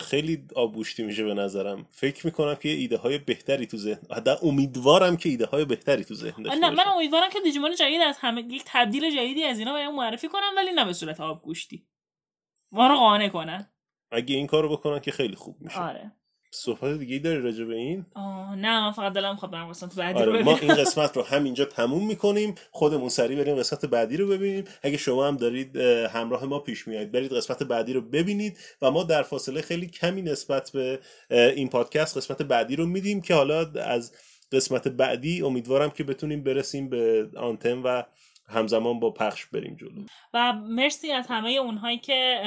[0.00, 1.86] خیلی آبوشتی میشه به نظرم.
[1.90, 6.14] فکر می‌کنم که ایده های بهتری تو ذهن حتی امیدوارم که ایده های بهتری تو
[6.14, 9.72] ذهن داشته نه من امیدوارم که دیجیمون جدید از همه یک تبدیل جدیدی از اینا
[9.72, 11.86] بهمون معرفی کنم ولی نه به صورت آبگوشتی.
[12.72, 13.70] ما رو قانع کنن.
[14.10, 15.80] اگه این کارو بکنن که خیلی خوب میشه.
[15.80, 16.12] آره.
[16.52, 20.18] صحبت دیگه داری راجع به این؟ آه نه من فقط دلم خواهد برم قسمت بعدی
[20.18, 20.70] آره رو ما ببینم.
[20.70, 22.54] این قسمت رو همینجا تموم می‌کنیم.
[22.70, 24.64] خودمون سریع بریم قسمت بعدی رو ببینیم.
[24.82, 28.90] اگه شما هم دارید اه، همراه ما پیش میایید برید قسمت بعدی رو ببینید و
[28.90, 33.66] ما در فاصله خیلی کمی نسبت به این پادکست قسمت بعدی رو میدیم که حالا
[33.84, 34.12] از
[34.52, 38.02] قسمت بعدی امیدوارم که بتونیم برسیم به آنتن و
[38.48, 40.04] همزمان با پخش بریم جلو.
[40.34, 42.40] و مرسی از همه اونهایی که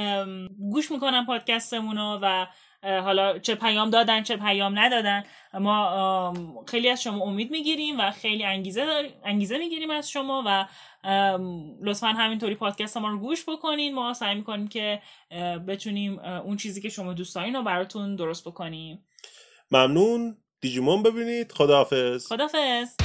[0.72, 2.46] گوش می‌کنن پادکستمون و
[2.84, 5.24] حالا چه پیام دادن چه پیام ندادن.
[5.54, 6.34] ما
[6.68, 10.66] خیلی از شما امید می‌گیریم و خیلی انگیزه انگیزه می‌گیریم از شما و
[11.82, 13.96] لطفا همینطوری پادکست ما رو گوش بکنین.
[13.96, 15.02] ما سعی می‌کنیم که
[15.68, 19.06] بتونیم اون چیزی که شما دوست دارین رو براتون درست بکنیم.
[19.72, 20.38] ممنون.
[20.62, 21.52] دیجیمون ببینید.
[21.52, 22.28] خداحافظ.
[22.28, 22.96] خدافظ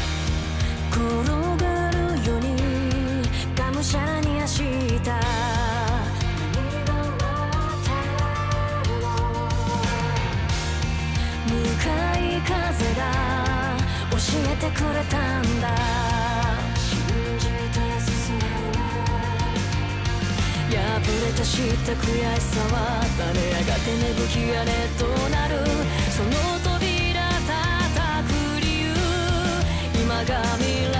[21.49, 21.97] した悔
[22.37, 25.65] しさは誰やがて芽吹き荒れとなる。
[26.11, 26.31] その
[26.63, 28.93] 扉叩く理由。
[29.95, 30.98] 今が未来。